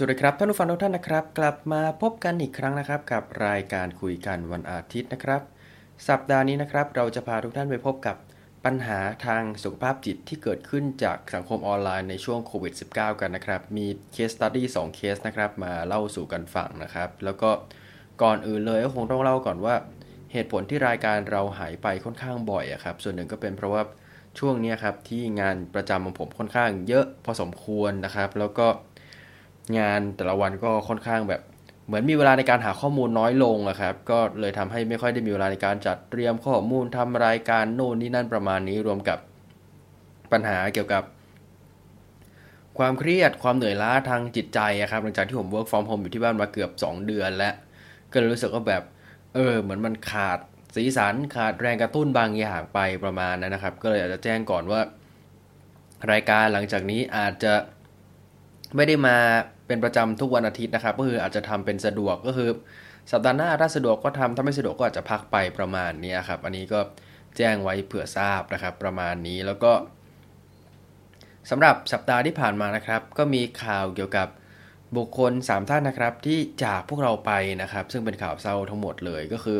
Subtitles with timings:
[0.00, 5.42] สวัสดีครับท่านผู้ฟังทุกท่านนะครับ กลับมาพบกันอีกครั้งนะครับ กับรายการคุยกันวันอาทิตย์นะครับ
[6.08, 8.16] สัปดาห์นี้นะครับ เราจะพาทุกท่านไปพบกับ
[8.64, 17.50] ปัญหาทางสุขภาพจิตที่เกิดขึ้นจากสังคมออนไลน์ในช่วงโควิด -19 กันนะครับ มีเคสตัดดี้2เคสนะครับ มาเล่าสู่กันฟังนะครับ แล้วก็
[18.22, 19.74] ก่อนอื่นเลยก็คงต้องเล่าก่อนว่า
[20.32, 23.82] เหตุผลที่รายการเราหายไปค่อนข้างบ่อยอะครับ ส่วนหนึ่งก็เป็นเพราะว่า
[24.38, 28.66] ช่วงนี้ครับที่งานประจำของผมค่อนข้างเยอะพอสมควรนะครับ แล้วก็
[29.78, 31.40] งานแต่ละวันก็ค่อนข้างแบบ
[31.86, 39.18] เหมือนมีเวลาในการหาข้อมูลน้อยลงอะครับ ก็เลยทำให้ไม่ค่อยได้มีเวลาในการจัดเตรียมข้อมูลทำรายการโน่นนี่นั่นประมาณนี้รวมกับ
[40.32, 41.02] ปัญหาเกี่ยวกับ
[42.78, 47.54] ความเครียดความเหนื่อยล้าทางจิตใจอะครับหลังจากที่ผม work from home อยู่ที่บ้านมาเกือบ 2 เดือนแล้ว
[48.12, 48.82] ก็เลยรู้สึกว่าแบบ
[49.34, 50.38] เออเหมือนมันขาด
[50.76, 54.80] สีสันขาดแรงกระตุ้นบางอย่างไปประมาณนั้นนะครับ ก็เลยอาจจะแจ้งก่อนว่า
[56.12, 57.54] รายการหลังจากนี้อาจจะ
[58.76, 59.16] ไม่ได้มา
[59.68, 62.50] เป็นประจำทุกวันอาทิตย์นะครับก็คืออาจจะทำเป็นสะดวกก็คือ
[63.12, 66.80] สัปดาห์หน้าถ้าสะดวกก็ทำถ้าไม่สะดวกก็อาจจะพักไปประมาณนี้ครับอันนี้ก็
[67.36, 69.72] แจ้งไว้เผื่อทราบนะครับ ประมาณนี้แล้วก็
[71.50, 74.28] สำหรับสัปดาห์ที่ผ่านมานะครับ ก็มีข่าวเกี่ยวกับ
[74.96, 77.32] บุคคล 3 ท่านนะครับ ที่จากพวกเราไป
[77.62, 79.58] นะครับ ซึ่งเป็นข่าวเศร้าทั้งหมดเลยก็คือ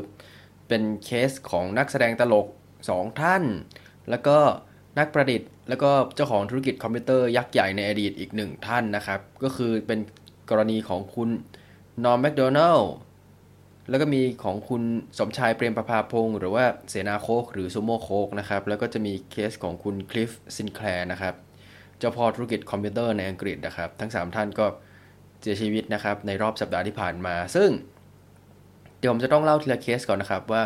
[0.68, 2.46] เป็นเคสของนักแสดงตลก
[2.82, 3.42] 2 ท่าน
[4.10, 4.38] แล้วก็
[4.98, 9.98] นักประดิษฐ์แล้วก็เจ้าของธุรกิจคอมพิวเตอร์ยักษ์ใหญ่ในอดีตอีกหนึ่งท่านนะครับ ก็คือเป็น
[10.50, 11.28] กรณีของคุณ
[12.04, 12.92] นอร์มแมคโดนัลด์
[13.90, 14.82] แล้วก็มีของคุณ
[15.18, 21.34] สมชายเปรมประภาพงศ์หรือว่าเสนาโค้กหรือซูโม่โค้กนะครับ แล้วก็จะมีเคสของคุณคลิฟซินแคลร์นะครับ
[21.98, 24.66] เจ้าพ่อธุรกิจคอมพิวเตอร์ในอังกฤษนะครับ ทั้ง 3 ท่านก็
[25.40, 27.70] เสียชีวิตนะครับในรอบสัปดาห์ที่ผ่านมา ซึ่ง
[28.98, 30.62] เดี๋ยวผมจะต้องเล่าทีละเคสก่อนนะครับว่า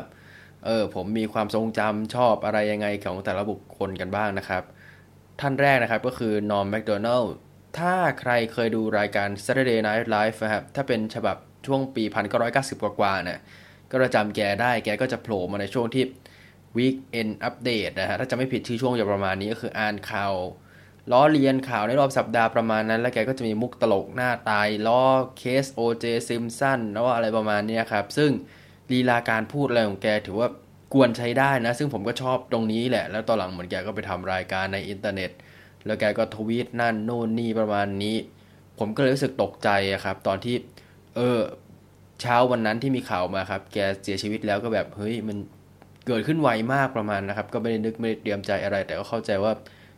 [0.67, 4.63] เออผมมีความทรงจำชอบอะไรยังไงของแต่ละบุคคลกันบ้างนะครับ
[5.41, 7.33] ท่านแรกนะครับก็คือนอร์มแมคโดนัลด์
[7.79, 12.05] ถ้าใครเคยดูรายการ Saturday Night Live นะครับถ้าเป็นฉบับช่วงปี
[12.45, 13.41] 1990 กว่าๆเนะ
[13.91, 16.05] ก็จะจำแกได้แกก็จะโผล่มาในช่วงที่
[16.77, 20.35] Weekend Update นะฮะถ้าจะไม่ผิดชื่อช่วงจะประมาณนี้ก็คืออ่านข่าว
[21.13, 25.03] ล้อเลียนข่าวในรอบสัปดาห์ประมาณนั้น แล้วแกก็จะมีมุกตลกหน้าตายล้อ
[25.39, 28.31] เคส OJ Simpson แล้วอะไรประมาณนี้ครับ ซึ่ง
[28.93, 30.49] ลีลาการพูดอะไรของแกถือว่า
[30.93, 35.31] กวนใช้ได้นะ ซึ่งผมก็ชอบตรงนี้แหละ แล้วตอนหลังเหมือนแกก็ไปทำรายการในอินเทอร์เน็ต
[35.87, 38.17] แล้วแกก็ทวีตนั่นโน่นนี่ประมาณนี้
[38.79, 39.69] ผมก็เลยรู้สึกตกใจ
[40.05, 40.55] ครับ ตอนที่
[41.17, 41.41] เออ
[42.21, 45.37] เช้าวันนั้นที่มีข่าวมาครับ แกเสียชีวิตแล้วก็แบบเฮ้ยมัน
[46.07, 49.53] เกิดขึ้นไวมากประมาณนะครับ ก็ไม่ได้นึกไม่ได้เตรียมใจอะไร แต่ก็เข้าใจว่า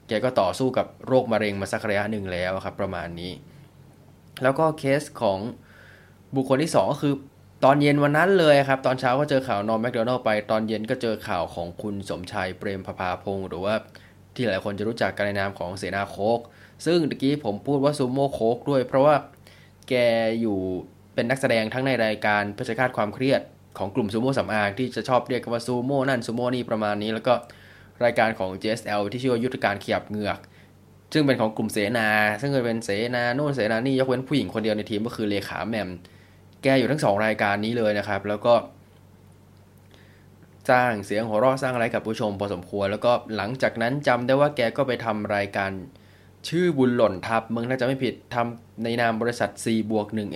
[0.08, 3.32] แกก็ต่อสู้กับโรคมะเร็งมาสักระยะหนึ่งแล้วครับ ประมาณนี้
[4.42, 5.38] แล้วก็เคสของ
[6.34, 7.14] บุคคลที่ 2 ก็คือ
[7.64, 13.74] ตอนเย็นวันนั้นเลยครับ ตอนเช้าก็เจอข่าวนอร์แมคโดนัลไป ตอนเย็นก็เจอข่าวของคุณสมชายเปรมพภาพงศ์หรือว่า
[14.34, 16.40] ที่หลายคนจะรู้จักกันในนามของเสนาโคก
[16.86, 19.14] ซึ่งตะกี้ผมพูดว่าซูโม่โคกด้วย เพราะว่า
[19.88, 19.94] แก
[20.40, 20.58] อยู่
[21.14, 23.40] เป็นนักแสดงทั้งในรายการเพื่อชาความเครียด
[23.78, 27.34] ของกลุ่มซูโม่สำอางที่จะชอบเรียกกันว่าซูโม่นั่นซูโม่นี่ประมาณนี้ แล้วก็
[28.04, 30.38] รายการของ JSL ที่ชื่อว่ายุทธการขยับเหงือก
[31.12, 32.08] ซึ่งเป็นของกลุ่มเสนา
[32.40, 35.90] ซึ่งเคยเป็นเสนาโน่นเสนานี่ยกเว้นผู้หญิงคนเดียวในทีมก็คือเลขาแมม
[36.64, 38.54] แกอยู่ทั้งสองรายการนี้เลยนะครับ แล้วก็
[40.70, 45.70] สร้างเสียงหัวเราะสร้างอะไรกับผู้ชมพอสมควร แล้วก็หลังจากนั้นจำได้ว่าแกก็ไปทำรายการ
[46.48, 50.34] ชื่อบุญหล่นทับมึงถ้าจะไม่ผิดทำในนามบริษัท4บวก1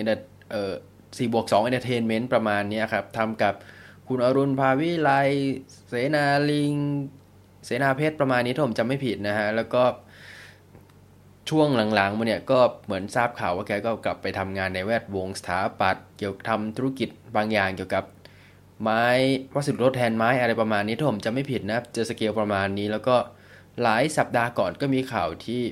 [0.53, 3.55] เออ4บวก2 Entertainment ประมาณนี้ครับทำกับ
[4.09, 5.11] คุณอรุณภาวิไล
[5.89, 6.75] เสนาลิง
[7.65, 9.83] เสนาเพชรประมาณนี้ถ้าผมจำไม่ผิดนะฮะ แล้วก็
[11.49, 18.05] ช่วงหลังๆมาเนี่ยก็เหมือนทราบข่าวว่าแกก็กลับไปทำงานในแวดวงสถาปัตย์เกี่ยวกับทำธุรกิจบางอย่างเกี่ยวกับ
[18.83, 19.05] ไม้
[19.55, 23.17] วัสดุทดแทนไม้อะไรประมาณนี้ถ้าผมจะไม่ผิดนะเจอสเกลประมาณนี้ แล้วก็
[23.83, 25.63] หลายสัปดาห์ก่อนก็มีข่าวที่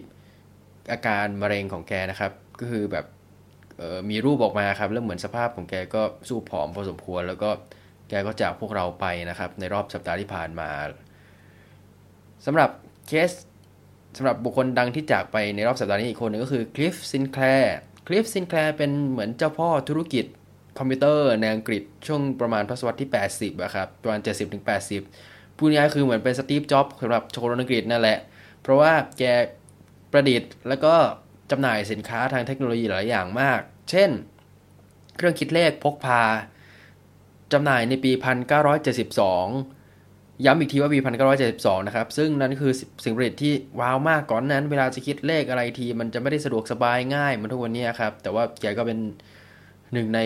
[0.91, 3.06] อาการมะเร็งของแกนะครับ ก็คือแบบ
[4.10, 7.50] มีรูปออกมาครับแล้วเหมือนสภาพของแกก็ซูบผอมพอสมควร แล้วก็
[8.08, 10.70] แกก็จากพวกเราไปนะครับ ในรอบสัปดาห์ที่ผ่านมา
[12.46, 12.70] สำหรับ
[13.08, 13.31] เคส
[14.16, 17.76] สำหรับบุคคลดังที่จากไปในรอบสัปดาห์นี้อีกคนหนึ่งก็คือคลิฟซินแคลร์
[18.06, 20.24] คลิฟซินแคลร์เป็นเหมือนเจ้าพ่อธุรกิจ
[20.78, 24.20] คอมพิวเตอร์ในอังกฤษช่วงประมาณทศวรรษที่ 80อะครับประมาณ
[24.88, 28.18] 70-80พูดง่ายคือเหมือนเป็นสตีฟจ็อบส์สำหรับชาวอังกฤษนั่นแหละ
[28.62, 29.22] เพราะว่าแก
[30.12, 30.94] ประดิษฐ์แล้วก็
[31.50, 33.60] จำหน่ายสินค้าทางเทคโนโลยีหลายอย่างมาก
[33.90, 34.10] เช่น
[35.16, 36.22] เครื่องคิดเลขพกพา
[37.52, 39.75] จำหน่ายในปี 1972
[40.44, 40.99] ย้ำอีกทีว่าปี
[41.43, 42.73] 1972นะครับ ซึ่งนั่นคือ
[43.05, 48.99] สิ่งประดิษฐ์ที่ว้าวมากก่อนนั้น เวลาจะคิดเลขอะไรที มันจะไม่ได้สะดวกสบายง่ายเหมือนทุกวันนี้ครับ แต่ว่าแกก็เป็น
[49.93, 50.21] หนึ่งใน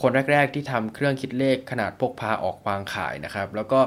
[0.00, 3.80] คนแรก ๆ ที่ทำเครื่องคิดเลขขนาดพกพาออกวางขายนะครับ แล้วก็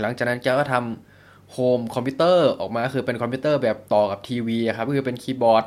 [0.00, 0.74] หลังจากนั้นแกก็ท
[1.12, 5.64] ทำ home computer ออกมาคือเป็นคอมพิวเตอร์แบบต่อกับทีวีครับก็คือเป็นคีย์บอร์ด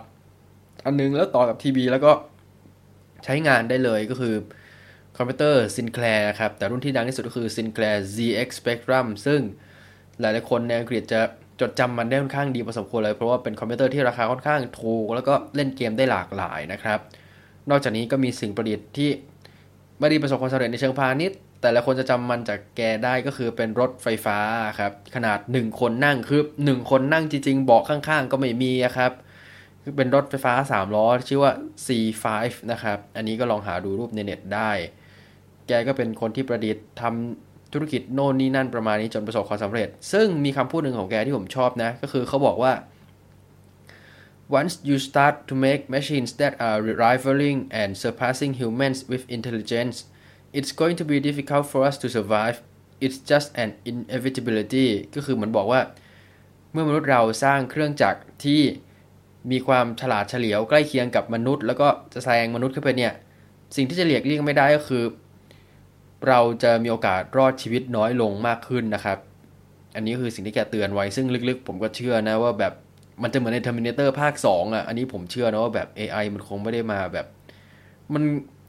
[0.85, 2.11] อันนึงแล้วต่อกับทีวีแล้วก็
[3.25, 4.33] ใช้งานได้เลยก็คือ
[5.21, 9.41] คอมพิวเตอร์ Sinclair ครับ แต่รุ่นที่ดังที่สุดก็คือ Sinclair ZX Spectrum ซึ่ง
[10.19, 11.21] หลายๆคนในอังกฤษจะ
[11.61, 16.99] จดจำมันได้ค่อนข้างดีพอสมควรเลย เพราะว่าเป็นคอมพิวเตอร์ที่ราคาค่อนข้างถูก แล้วก็เล่นเกมได้หลากหลายนะครับ
[17.69, 19.09] นอกจากนี้ก็มีสิ่งประดิษฐ์ที่
[19.99, 24.37] ไม่ได้ประสบความสำเร็จในเชิงพาณิชย์ แต่หลายคนจะจำมันจากแกได้ก็คือเป็นรถไฟฟ้า
[24.79, 29.11] ครับ ขนาด 1 คนนั่งคือ1คนนั่งจริงๆเบาะข้างๆ ก็ไม่มีครับ
[29.83, 31.51] คือเป็นรถไฟฟ้า 3 ล้อ ชื่อว่า
[31.85, 32.25] C5
[32.71, 34.71] นะครับ อันนี้ก็ลองหาดูรูปในเน็ตได้
[35.71, 42.73] แกก็เป็นคนที่ประดิษฐ์ทำธุรกิจโน่นนี่นั่นประมาณนี้จนประสบความสำเร็จ ซึ่งมีคำพูดหนึ่งของแกที่ผมชอบนะ ก็คือเขาบอกว่า
[44.57, 49.95] once you start to make machines that are rivaling and surpassing humans with intelligence
[50.57, 52.57] it's going to be difficult for us to survive
[53.03, 55.81] it's just an inevitability ก็คือเหมือนบอกว่า
[56.71, 58.61] เมื่อมนุษย์เราสร้างเครื่องจักรที่
[59.51, 63.13] มีความฉลาดเฉลียวใกล้เคียงกับมนุษย์ แล้วก็จะแซงมนุษย์ขึ้นไปเนี่ย
[63.75, 65.03] สิ่งที่จะเลียกเลี่ยงไม่ได้ก็คือ
[66.27, 69.17] เราจะมีโอกาสรอดชีวิตน้อยลงมากขึ้นนะครับ
[69.95, 72.73] อันนี้คือสิ่งที่แกเตือนไว้ซึ่งลึกๆ ผมก็เชื่อนะว่าแบบ
[73.23, 77.25] มันจะเหมือนใน Terminator ภาค 2 อะ อันนี้ผมเชื่อนะว่าแบบ AI มันคงไม่ได้มาแบบ
[78.13, 78.23] มัน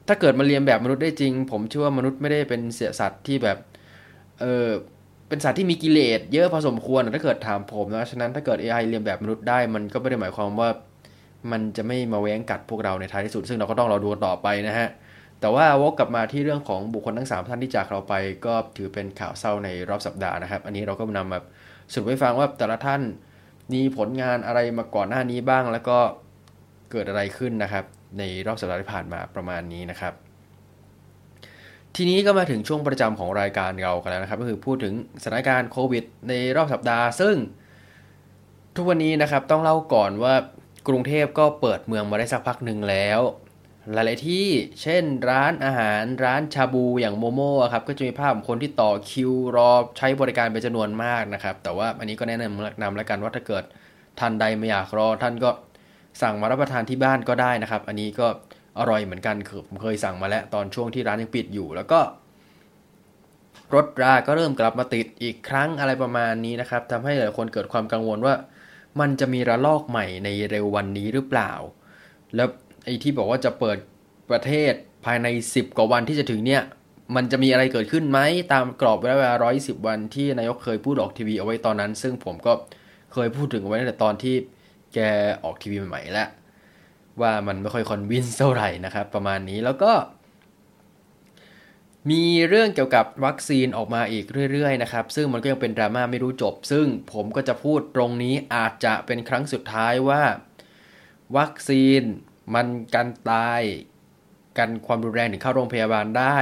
[0.07, 3.57] ถ้าเกิดมาเรียนแบบมนุษย์ได้จริง ผมเชื่อว่ามนุษย์ไม่ได้เป็นเสียสัตว์ที่แบบ
[4.39, 4.67] เออ
[5.27, 10.69] เป็นสัตว์ที่มีกิเลสเยอะพอสมควรถ้าเกิดถามผมนะฉะนั้นถ้าเกิด AI เรียนแบบมนุษย์ได้ มันก็ไม่ได้หมายความว่า
[11.51, 14.87] มันจะไม่มาแว้งกัดพวกเราในท้ายที่สุด ซึ่งเราก็ต้องรอดูต่อไปนะฮะ
[15.43, 18.13] แต่ว่าวกกลับมาที่เรื่องของบุคคลทั้ง 3 ท่านที่จากเราไป
[18.45, 21.39] ก็ถือเป็นข่าวเศร้าในรอบสัปดาห์นะครับ อันนี้เราก็นำมา
[21.91, 23.01] สรุปให้ฟังว่าแต่ละท่าน
[23.73, 25.97] มีผลงานอะไรมาก่อนหน้านี้บ้าง แล้วก็
[26.91, 27.85] เกิดอะไรขึ้นนะครับ
[28.17, 30.13] ในรอบสัปดาห์ที่ผ่านมาประมาณนี้นะครับ
[31.95, 34.93] ทีนี้ก็มาถึงช่วงประจำของรายการเรากันแล้วนะครับ ก็คือพูดถึง
[35.23, 37.35] สถานการณ์โควิด ในรอบสัปดาห์ ซึ่ง
[38.75, 40.35] ทุกวันนี้นะครับต้องเล่าก่อนว่า
[40.87, 43.21] กรุงเทพก็เปิดเมืองมาได้สักพักหนึ่งแล้ว
[43.91, 44.45] หลาย ๆ ที่
[44.81, 53.63] เช่นร้านอาหารร้านชาบูอย่างโมโม่ครับก็จะมีภาพของคนที่ต่อคิวรอใช้บริการเป็นจำนวนมากนะครับ แต่ว่าอันนี้ก็แนะนำนำแล้วกันว่าถ้าเกิด
[54.19, 55.49] ท่านใดไม่อยากรอท่านก็
[56.21, 58.27] สั่งมารับประทานที่บ้านก็ได้นะครับ อันนี้ก็
[58.79, 61.99] อร่อยเหมือนกันคือผมเคยสั่งมาแล้วตอนช่วงที่ร้านยังปิดอยู่ แล้วก็
[63.73, 68.35] รถราก็เริ่มกลับมาติดอีกครั้งอะไรประมาณนี้นะครับทำให้หลายคนเกิดความกังวลว่า
[68.99, 71.51] มันจะมีระลอกใหม่ในเร็ววันนี้หรือเปล่า
[72.35, 72.47] แล้ว
[72.83, 73.77] ไอ้ที่บอกว่าจะเปิด
[74.29, 74.73] ประเทศ
[75.05, 76.63] ภายใน 10 กว่าวันที่จะถึงเนี่ย
[77.15, 78.19] มันจะมีอะไรเกิดขึ้นไหม
[78.53, 82.53] ตามกรอบเวลาร้อยสิบวันที่นายกเคยพูดออกทีวีเอาไว้ตอนนั้น ซึ่งผมก็
[83.13, 84.35] เคยพูดถึงไว้ตั้งแต่ตอนที่
[84.93, 84.99] แก
[85.43, 86.29] ออกทีวีใหม่ๆแล้ว
[87.21, 89.93] ว่ามันไม่ค่อยคอนวินเท่าไหร่นะครับ ประมาณนี้แล้วก็
[92.09, 100.23] มีเรื่องเกี่ยวกับวัคซีนออกมาอีกเรื่อยๆนะครับ ซึ่งมันก็ยังเป็นดราม่าไม่รู้จบ ซึ่งผมก็จะพูดตรงนี้อาจจะเป็นครั้งสุดท้ายว่า
[101.37, 102.01] วัคซีน
[102.53, 103.61] มันกันตาย
[104.57, 106.37] กันความรุนแรงถึงเข้าโรงพยาบาลได้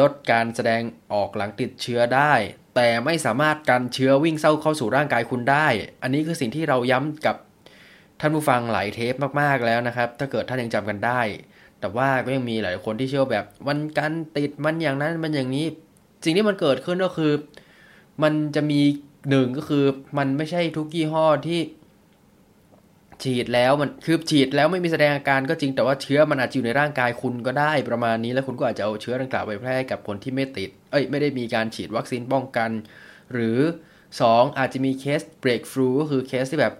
[0.00, 0.82] ลดการแสดง
[1.12, 2.32] ออกหลังติดเชื้อได้
[2.76, 5.66] แต่ไม่สามารถกันเชื้อวิ่งเข้าเข้าสู่ร่างกายคุณได้
[6.02, 7.36] อันนี้คือสิ่งที่เราย้ำกับ
[8.20, 11.20] ท่านผู้ฟังหลายเทปมากๆแล้วนะครับ ถ้าเกิดท่านยังจำกันได้
[11.80, 15.66] แต่ว่าก็ยังมีหลายคนที่เชื่อแบบมันกันติดมันอย่างนั้นมันอย่างนี้
[16.24, 17.32] สิ่งที่มันเกิดขึ้นก็คือ
[18.22, 18.80] มันจะมี
[19.30, 19.84] หนึ่งก็คือ
[20.18, 21.60] มันไม่ใช่ทุกยี่ห้อที่
[23.24, 32.70] ฉีดแล้วมันคือฉีดแล้วไม่มีแสดงอาการก็จริงแต่ว่าเชื้อมันอาจจะอยู่ในร่างกายคุณก็ได้ประมาณนี้ แล้วคุณก็อาจจะเอาเชื้อดังกล่าวไปแพร่กับคนที่ไม่ติด เอ้ยไม่ได้มีการฉีดวัคซีนป้องกัน
[33.32, 33.58] หรือ
[34.08, 36.74] 2 อาจจะมีเคส breakthrough ก็คือเคสที่แบบ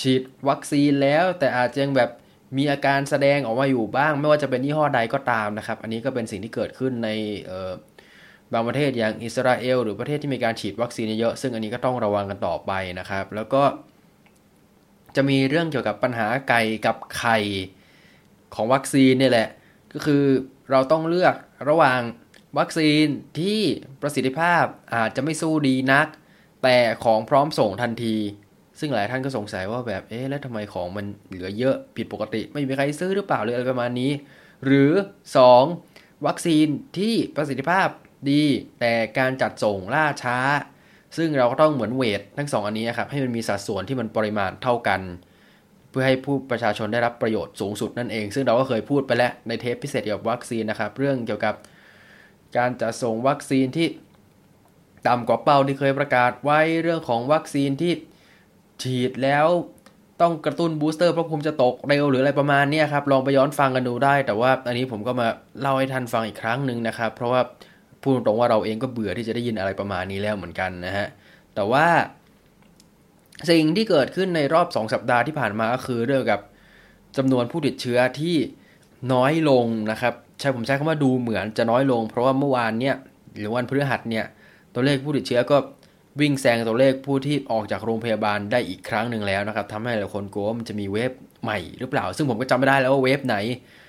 [0.00, 2.10] ฉีดวัคซีนแล้ว แต่อาจจะยังแบบ
[2.56, 7.08] มีอาการแสดงออกมาอยู่บ้าง ไม่ว่าจะเป็นยี่ห้อใดก็ตามนะครับ อันนี้ก็เป็นสิ่งที่เกิดขึ้นใน
[8.52, 13.62] บางประเทศอย่างอิสราเอลหรือประเทศที่มีการฉีดวัคซีนเยอะซึ่งอันนี้ก็ต้องระวังกันต่อไปนะครับ แล้วก็
[15.16, 17.38] จะมีเรื่องเกี่ยวกับปัญหาไก่กับไข่
[18.54, 19.48] ของวัคซีนนี่แหละ
[19.92, 20.24] ก็คือ
[20.70, 21.34] เราต้องเลือก
[21.68, 22.00] ระหว่าง
[22.58, 23.06] วัคซีน
[23.38, 23.60] ที่
[24.02, 26.06] ประสิทธิภาพอาจจะไม่สู้ดีนัก
[26.62, 28.16] แต่ของพร้อมส่งทันที
[28.80, 34.12] ซึ่งหลายท่านก็สงสัยว่าแบบเอ๊ะแล้วทำไมของมันเหลือเยอะผิดปกติ ไม่มีใครซื้อหรือเปล่าหรืออะไรประมาณนี้
[34.64, 34.92] หรือ
[35.60, 36.26] 2.
[36.26, 36.66] วัคซีน
[36.98, 37.88] ที่ประสิทธิภาพ
[38.30, 38.42] ดี
[38.80, 40.38] แต่การจัดส่งล่าช้า
[41.16, 45.00] ซึ่งเราก็ต้องเหมือนเวททั้งสองอันนี้ครับให้มันมีสัดส่วนที่มันปริมาณเท่ากัน
[45.90, 51.54] เพื่อให้ผู้ประชาชนได้รับประโยชน์สูงสุดนั่นเอง ซึ่งเราก็เคยพูดไปแล้วในเทปพิเศษเกี่ยวกับวัคซีนนะครับ เรื่องเกี่ยวกับ
[52.56, 53.86] การจัดส่งวัคซีนที่
[55.08, 57.92] ต่ำกว่าเป้าที่เคยประกาศไว้เรื่องของวัคซีนที่
[58.82, 59.46] ฉีดแล้ว
[60.20, 65.28] ต้องกระตุ้นบูสเตอร์เพราะภูมิจะตกเร็วหรืออะไรประมาณนี้ครับลองไปย้อนฟังกันดูได้ แต่ว่าอันนี้ผมก็มา
[65.60, 67.40] เล่าให้ท่านฟังอีกครั้งหนึ่งนะครับ เพราะว่า
[68.06, 71.06] พูดตรงว่าเราเองก็เบื่อที่จะได้ยินอะไรประมาณนี้แล้วเหมือนกันนะฮะ
[71.54, 71.86] แต่ว่า
[73.50, 76.40] สิ่งที่เกิดขึ้นในรอบ 2 สัปดาห์ที่ผ่านมาก็คือเรื่องกับ
[77.16, 78.36] จำนวนผู้ติดเชื้อที่
[79.12, 82.96] น้อยลงนะครับ ใช่ผมใช้คำว่าดูเหมือนจะน้อยลง เพราะว่าเมื่อวานเนี่ย
[83.34, 84.24] หรือวันพฤหัสเนี่ย
[84.74, 85.56] ตัวเลขผู้ติดเชื้อก็
[86.20, 93.36] วิ่งแซงตัวเลขผู้ที่ออกจากโรงพยาบาลได้อีกครั้งหนึ่งแล้วนะครับทำให้หลายคนกลัวว่ามันจะมีเวฟใหม่หรือเปล่า ซึ่งผมก็จำไม่ได้แล้วว่าเวฟไหน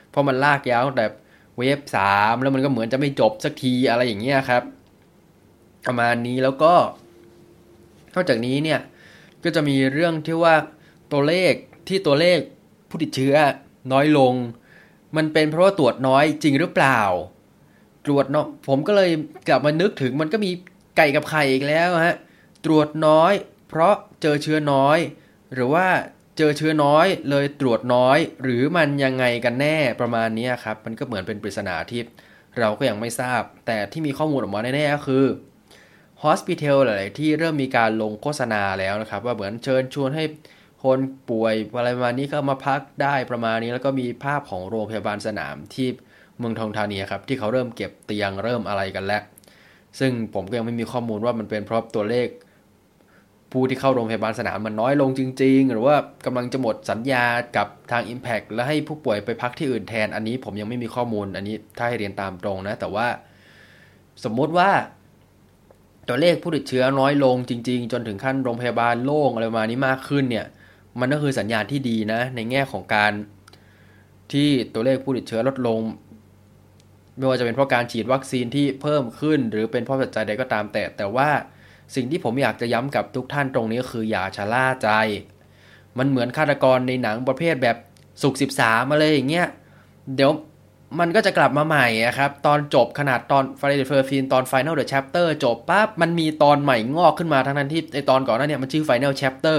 [0.10, 1.06] เพราะมันลากยาวแต่
[1.58, 4.64] เวฟสามแล้วมันก็เหมือนจะไม่จบสักทีอะไรอย่างเงี้ยครับ
[5.88, 6.74] ประมาณนี้แล้วก็
[8.14, 8.80] นอกจากนี้เนี่ย
[9.44, 10.56] ก็จะมีเรื่องที่ว่า
[11.12, 11.54] ตัวเลข
[11.88, 12.40] ที่ตัวเลข
[12.90, 13.36] ผู้ติดเชื้อ
[13.92, 14.34] น้อยลง
[15.16, 17.02] มันเป็นเพราะว่าตรวจน้อยจริงหรือเปล่า
[18.06, 19.12] ตรวจเนาะผมก็เลย
[19.48, 20.52] กลับมานึกถึงมันก็มี
[20.98, 22.16] ไก่กับไข่อีกแล้วฮะ
[22.66, 23.34] ตรวจน้อย
[23.70, 24.98] เพราะเจอเชื้อน้อย
[25.54, 25.88] หรือว่า
[26.38, 32.01] เจอเชื้อน้อยเลยตรวจน้อย หรือมันยังไงกันแน่ประมาณนี้ครับ มันก็เหมือนเป็นปริศนาที่
[32.60, 35.25] เราก็ยังไม่ทราบ แต่ที่มีข้อมูลออกมาแน่ๆก็คือ
[36.22, 40.24] ฮอสพิทอลหลาย ๆ ที่เริ่มมีการลงโฆษณาแล้วนะครับ ว่าเหมือนเชิญชวนให้
[40.84, 45.88] คนป่วยอะไรประมาณนี้ก็มาพักได้ประมาณนี้ แล้วก็มีภาพของโรงพยาบาลสนามที่
[46.38, 49.22] เมืองทองธานีครับที่เขาเริ่มเก็บเตียงเริ่มอะไรกันแล้ว
[50.00, 52.27] ซึ่งผมก็ยังไม่มีข้อมูลว่ามันเป็นเพราะตัวเลข
[53.51, 57.25] ผู้ที่เข้าโรงพยาบาลสนามมันน้อยลงจริง ๆ หรือว่ากำลังจะหมดสัญญา
[57.58, 63.08] กับทาง Impact แล้วให้ผู้ป่วยไปพักที่อื่นแทน อันนี้ผมยังไม่มีข้อมูล อันนี้ถ้าให้เรียนตามตรงนะ แต่ว่า
[64.24, 64.70] สมมติว่า
[66.08, 70.46] ตัวเลขผู้ติดเชื้อน้อยลงจริง ๆ จนถึงขั้นโรงพยาบาลโล่งอะไรประมาณนี้มากขึ้นเนี่ย
[71.00, 73.12] มันก็คือสัญญาณที่ดีนะ ในแง่ของการ
[74.32, 75.82] ที่ตัวเลขผู้ติดเชื้อลดลง
[77.18, 81.30] ไม่ว่าจะเป็นเพราะการฉีดวัคซีนที่เพิ่มขึ้น หรือเป็นเพราะปัจจัยใดก็ตามแต่แต่ว่า
[81.96, 84.89] สิ่งที่ผมอยากจะย้ำกับทุกท่านตรงนี้คืออย่าชะล่าใจ
[85.98, 87.77] มันเหมือนฆาตกรในหนังประเภทแบบ
[88.22, 89.48] สุกสิบสามอะไรอย่างเงี้ย
[90.15, 90.32] เดี๋ยว
[91.00, 99.58] มันก็จะกลับมาใหม่ครับ ตอนจบขนาดตอน Friday the 13ตอน Final the Chapter จบปั๊บมันมีตอนใหม่งอกขึ้นมาทั้งนั้นที่ไอตอนก่อนนั้นเนี่ยมันชื่อ Final Chapter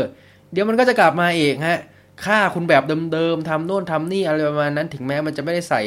[0.53, 1.79] เดี๋ยวมันก็จะกลับมาเองฮะ
[2.25, 2.83] ฆ่าคุณแบบ
[3.13, 5.81] เดิมๆทำโน่นทำนี่อะไรประมาณนั้นถึงแม้มันจะไม่ได้ใส่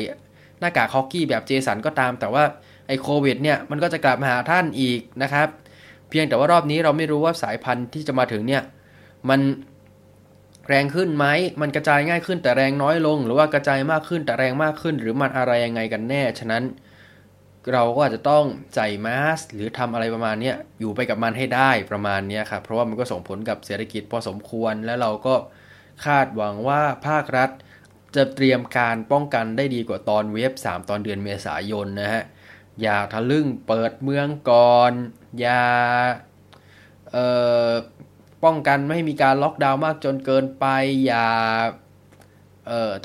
[0.60, 2.44] หน้ากากฮอกกี้แบบเจสันก็ตาม แต่ว่า
[2.88, 5.48] ไอโควิดเนี่ยมันก็จะกลับมาหาท่านอีกนะครับ
[6.12, 8.64] เพียงแต่ว่ารอบนี้เราไม่รู้ว่าสายพันธุ์ที่จะมาถึงเนี่ย
[9.30, 9.40] มัน
[10.68, 11.26] แรงขึ้นไหม
[11.62, 16.64] มันกระจายง่ายขึ้นแต่แรงน้อยลง หรือว่ากระจายมากขึ้นแต่แรงมากขึ้น หรือมันอะไรยังไงกันแน่ ฉะนั้น
[17.74, 25.36] เราก็อาจจะต้องใส่มาสหรือทำอะไรประมาณนี้อยู่ไปกับมันให้ได้ประมาณนี้ครับเพราะว่ามันก็ส่งผลกับเศรษฐกิจพอสมควร และเราก็
[26.06, 27.50] คาดหวังว่าภาครัฐ
[28.16, 32.24] จะเตรียมการป้องกันได้ดีกว่าตอนเวฟ3 ตอนเดือนเมษายนนะฮะ
[32.82, 34.92] อย่าทะลึ่งเปิดเมืองก่อน
[35.40, 35.64] อย่า
[38.44, 40.66] ป้องกันไม่ให้มีการล็อกดาวน์มากจนเกินไป
[41.06, 41.28] อย่า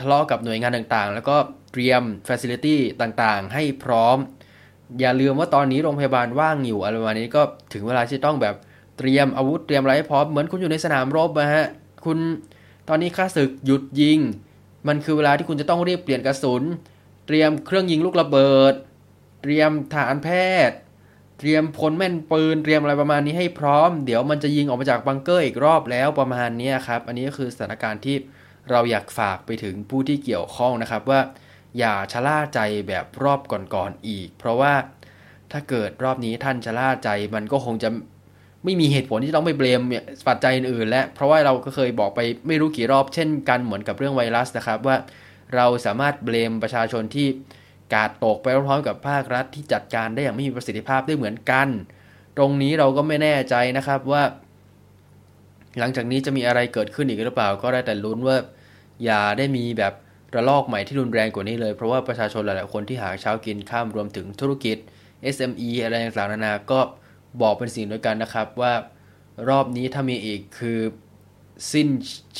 [0.00, 1.36] ทะเลาะกับหน่วยงานต่างๆ แล้วก็
[1.72, 4.18] เตรียมฟ a ซิลิตี้ต่างๆ ให้พร้อม
[5.00, 7.42] อย่าลืมว่าตอนนี้โรงพยาบาลว่างอยู่อะไรประมาณนี้ก็
[7.72, 8.54] ถึงเวลาที่ต้องแบบ
[8.98, 11.66] เตรียมอาวุธเตรียมอะไรให้พร้อมเหมือนคุณอยู่ในสนามรบนะฮะ
[12.04, 12.18] คุณ
[12.88, 14.18] ตอนนี้ข้าศึกหยุดยิง
[14.88, 16.62] มันคือเวลาที่คุณจะต้องรีบเปลี่ยนกระสุน
[17.26, 18.74] เตรียมเครื่องยิงลูกระเบิด
[19.46, 20.28] เตรียมฐานแพ
[20.68, 20.78] ทย์
[21.38, 28.16] เตรียมพลแม่นปืน เตรียมอะไรประมาณนี้ให้พร้อม เดี๋ยวมันจะยิงออกมาจากบังเกอร์อีกรอบแล้วประมาณนี้ครับ อันนี้ก็คือสถานการณ์ที่
[28.70, 31.20] เราอยากฝากไปถึงผู้ที่เกี่ยวข้องนะครับว่า
[31.78, 34.74] อย่าชะล่าใจแบบรอบก่อนๆอีก เพราะว่า
[35.52, 37.88] ถ้าเกิดรอบนี้ท่านชะล่าใจมันก็คงจะ
[38.64, 39.82] ไม่มีเหตุผลที่ต้องไปเบลม
[40.28, 44.96] ปัจจัยอื่นและ เพราะว่าเราก็เคยบอกไปไม่รู้กี่รอบเช่นกันเหมือนกับเรื่องไวรัสนะครับว่า
[45.54, 47.28] เราสามารถเบลมประชาชนที่
[47.94, 51.68] กาดตกไปพร้อมๆกับภาครัฐที่จัดการได้อย่างไม่มีประสิทธิภาพได้เหมือนกัน
[52.36, 54.22] ตรงนี้เราก็ไม่แน่ใจนะครับว่า
[55.78, 58.36] หลังจากนี้จะมีอะไรเกิดขึ้นอีกหรือเปล่า ก็ได้แต่ลุ้นว่า
[59.04, 59.92] อย่าได้มีแบบ
[60.34, 64.76] ระลอกใหม่ที่รุนแรงกว่านี้เลย เพราะว่าประชาชนหลายๆคนที่หาเช้ากินข้ามรวมถึงธุรกิจ
[65.34, 66.80] SME อะไรต่างๆนานาก็
[67.40, 68.72] บอกเป็นสิ่งเดียวกันนะครับว่า
[69.48, 70.80] รอบนี้ถ้ามีอีกคือ
[71.72, 71.88] สิ้น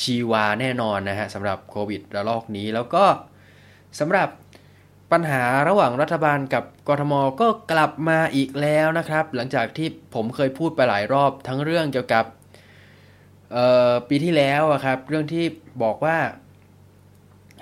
[0.01, 3.05] ชีวาแน่นอนนะฮะสำหรับโควิดระลอกนี้แล้วก็
[3.99, 4.29] สำหรับ
[5.11, 12.25] ปัญหาระหว่างรัฐบาลกับกทมก็กลับมาอีกแล้วนะครับ หลังจากที่ผมเคยพูดไปหลายรอบทั้งเรื่องเกี่ยวกับ
[14.09, 15.45] ปีที่แล้วครับ เรื่องที่
[15.83, 16.17] บอกว่า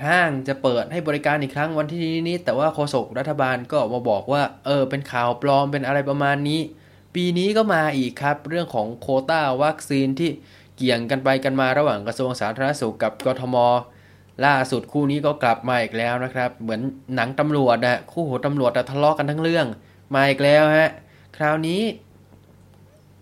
[0.08, 6.62] ห้างจะเปิดให้บริการอีกครั้งวันที่นี้แต่ว่าโฆษกรัฐบาลก็ออกมาบอกว่า เออ เป็นข่าวปลอมเป็นอะไรประมาณนี้
[7.16, 10.30] ปีนี้ก็มาอีกครับ เรื่องของโคต้าวัคซีนที่
[10.76, 13.56] เกี่ยงกันไปกันมาระหว่างกระทรวงสาธารณสุขกับกทม
[14.46, 16.82] ล่าสุดคู่นี้ก็กลับมาอีกแล้วนะครับ เหมือน
[17.16, 19.68] หนังตำรวจนะคู่หัวตำรวจทะเลาะกันทั้งเรื่อง
[20.16, 20.92] มาอีกแล้วฮะ
[21.38, 21.82] คราวนี้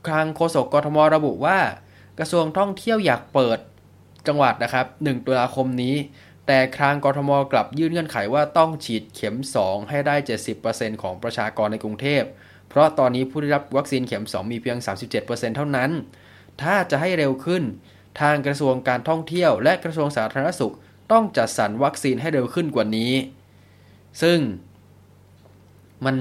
[0.10, 1.58] ทางโฆษกกทมระบุว่า
[2.20, 3.60] กระทรวงท่องเที่ยวอยากเปิด
[4.28, 5.96] จังหวัดนะครับ 1 ตุลาคมนี้
[6.48, 10.16] แต่ครางกทมกลับยื่นเงื่อนไขว่าต้องฉีดเข็ม 2 ให้ได้
[10.60, 12.24] 70%ของประชากรในกรุงเทพ
[12.70, 14.78] เพราะตอนนี้ผู้ได้รับวัคซีนเข็ม 2 มีเพียง
[15.16, 15.92] 37%เท่านั้น
[16.62, 17.64] ถ้าจะให้เร็วขึ้น
[18.22, 20.74] ทางกระทรวงการท่องเที่ยว และกระทรวงสาธารณสุข
[21.12, 23.12] ต้องจัดสรรวัคซีนให้เร็วขึ้นกว่านี้
[24.22, 24.38] ซึ่ง
[26.06, 26.16] มัน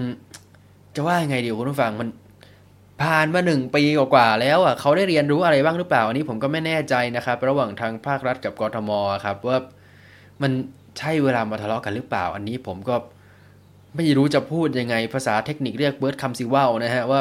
[0.95, 2.09] จะว่ายังไงดีคุณผู้ฟังมัน
[3.03, 8.91] ผ่านมาหนึ่งปีกว่าแล้วอะเขาได้เรียนรู้อะไรบ้างหรือเปล่า อันนี้ผมก็ไม่แน่ใจนะครับ ระหว่างทางภาครัฐกับกรทม
[9.25, 9.59] ครับ ว่า
[10.43, 10.53] มัน
[10.99, 12.97] ใช่เวลามาทะเลาะกันหรือเปล่า อันนี้ผมก็
[13.97, 17.21] ไม่รู้จะพูดยังไงภาษาเทคนิคเรียกเบิร์ดคำซิว่านะฮะว่า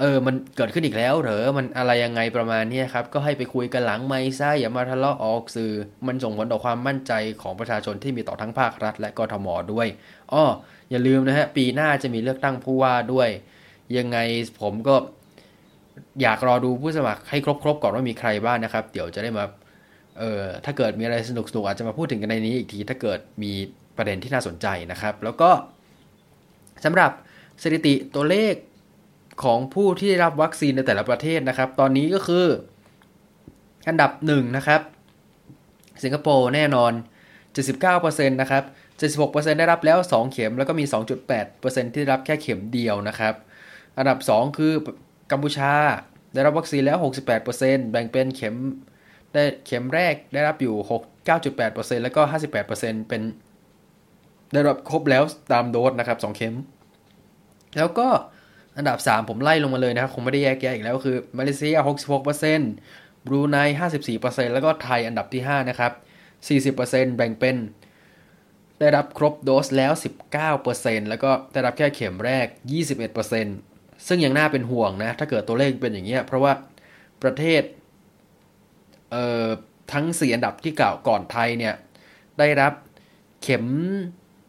[0.00, 5.72] เออ มันเกิดขึ้นอีกแล้วเหรอ มันอะไรยังไงประมาณนี้ครับ ก็ให้ไปคุยกันหลังไม่ซะอย่ามาทะเลาะออกสื่อ
[6.06, 9.86] มันส่งผลต่อความมั่นใจของประชาชนที่มีต่อทั้งภาครัฐ และกทมด้วย
[10.32, 10.44] อ้อ
[10.90, 13.28] อย่าลืมนะฮะ ปีหน้าจะมีเลือกตั้งผู้ว่าด้วย
[13.96, 14.18] ยังไง
[14.60, 14.94] ผมก็
[16.22, 19.44] อยากรอดูผู้สมัครให้ครบๆก่อนว่ามีใครบ้างนะครับ เดี๋ยวจะได้มา
[20.18, 23.52] เออถ้าเกิดมีอะไรสนุกๆอาจจะมาพูดถึงกันในนี้อีกที ถ้าเกิดมี
[23.96, 25.50] ประเด็นที่น่าสนใจนะครับ แล้วก็
[26.84, 27.10] สำหรับ
[27.62, 28.54] สถิติตัวเลข
[29.44, 32.46] ของผู้ที่ได้รับวัคซีนในแต่ละประเทศนะครับ ตอนนี้ก็คือ
[33.88, 34.80] อันดับ1นะครับ
[36.02, 36.92] สิงคโปร์แน่นอน
[37.66, 38.64] 79%นะครับ
[39.00, 40.84] 76%ได้รับแล้ว 2 เข็ม แล้วก็มี
[41.38, 43.34] 2.8%ที่ได้รับแค่เข็มเดียวนะครับ
[43.98, 44.72] อันดับ 2 คือ
[45.30, 45.72] กัมพูชา
[46.34, 46.98] ได้รับวัคซีนแล้ว
[47.44, 48.54] 68%แบ่งเป็นเข็ม
[49.32, 52.22] ได้เข็มแรกได้รับอยู่ 6 9.8%แล้วก็
[52.64, 53.22] 58%เป็น
[54.52, 56.54] ได้รับครบแล้วตามโดสนะครับ 2 เข็ม
[57.76, 58.08] แล้วก็
[58.76, 61.76] อันดับ 3 ผมไล่ลงมาเลยนะครับคงไม่ได้แยกแยะอีกแล้วคือมาเลเซีย
[62.50, 63.56] 66%บรูไน
[64.06, 65.92] 54%แล้วก็ไทยอันดับที่ 5 นะครับ
[66.76, 67.56] 40%แบ่งเป็น
[68.80, 69.92] ได้รับครบโดสแล้ว
[70.50, 72.46] 19%แล้วก็ได้รับแค่เข็มแรก
[73.26, 76.52] 21%ซึ่งยังน่าเป็นห่วงนะ ถ้าเกิดตัวเลขเป็นอย่างเงี้ยเพราะว่า
[77.22, 77.62] ประเทศ
[79.10, 79.48] เอ่อ
[79.92, 81.74] ทั้ง 4 อันดับที่กล่าวก่อนไทยเนี่ย
[82.38, 82.72] ได้รับ
[83.42, 83.66] เข็ม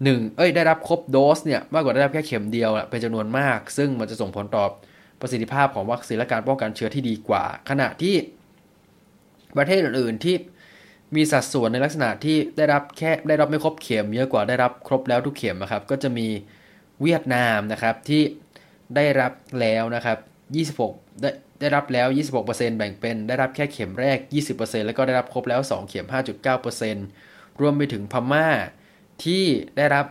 [0.04, 4.66] หนึ่งเอ้ยได้รับครบโดสเนี่ยมากกว่าได้รับแค่เข็มเดียวเป็นจำนวนมาก ซึ่งมันจะส่งผลต่อ
[5.22, 8.16] ประสิทธิภาพของวัคซีนและการป้องกันเชื้อที่ดีกว่า ขณะที่
[9.58, 10.36] ประเทศอื่นๆที่
[11.16, 16.28] มีสัดส่วนในลักษณะที่ได้รับแค่ได้รับไม่ครบเข็มเยอะกว่าได้รับครบแล้วทุกเข็มนะครับก็จะมี
[17.02, 18.22] เวียดนามนะครับที่
[18.96, 20.18] ได้รับแล้วนะครับ
[20.88, 22.08] 26 ได้ได้รับแล้ว
[22.44, 24.18] 26%แบ่งเป็น ได้รับแค่เข็มแรก
[24.52, 26.08] 20%แล้วก็ได้รับครบแล้ว 2 เข็ม
[26.84, 28.48] 5.9%รวมไปถึงพม่า
[29.24, 29.44] ที่
[29.78, 30.06] ได้รับ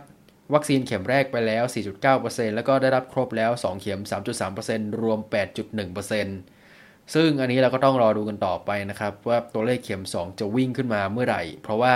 [0.53, 1.63] วัคซีนเข็มแรกไปแล้ว
[2.09, 4.01] 4.9%แล้วก็ได้รับครบแล้ว 2 เข็ม
[4.51, 5.19] 3.3%รวม
[5.95, 11.93] 8.1%ซึ่งอันนี้เราก็ต้องรอดูกันต่อไปนะครับ ว่าตัวเลขเข็ม 2 จะวิ่งขึ้นมาเมื่อไหร่ เพราะว่า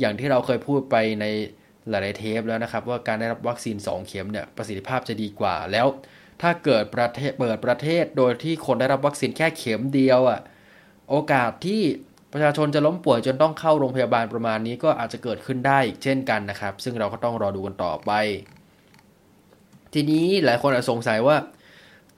[0.00, 1.26] อย่างที่เราเคยพูดไปใน
[1.88, 5.86] หลายๆเทปแล้วนะครับ ว่าการได้รับวัคซีน 2 เข็มเนี่ยประสิทธิภาพจะดีกว่าแล้ว
[6.42, 10.40] ถ้าเกิดประเทศเปิดประเทศโดยที่คนได้รับวัคซีนแค่เข็มเดียวอะ่ะ
[11.10, 11.82] โอกาสที่
[12.32, 18.10] ประชาชนจะล้มป่วยจนต้องเข้าโรงพยาบาลประมาณนี้ก็อาจจะเกิดขึ้นได้อีกเช่นกันนะครับ ซึ่งเราก็ต้องรอดูกันต่อไป
[19.92, 21.36] ทีนี้หลายคนอาจสงสัยว่า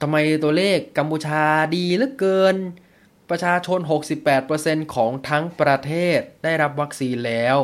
[0.01, 1.43] ทำไมตัวเลขกัมพูชา
[1.75, 2.55] ดีเหลือเกิน
[3.29, 3.79] ประชาชน
[4.37, 7.55] 68%ของทั้งประเทศได้รับวัคซีนแล้ว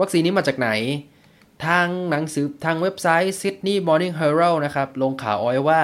[0.00, 0.70] วัคซีนนี้มาจากไหน
[1.66, 5.82] ทางหนังสือทางเว็บไซต์ Sydney Morning Herald นะครับ ลงข่าวอาไว้ว่า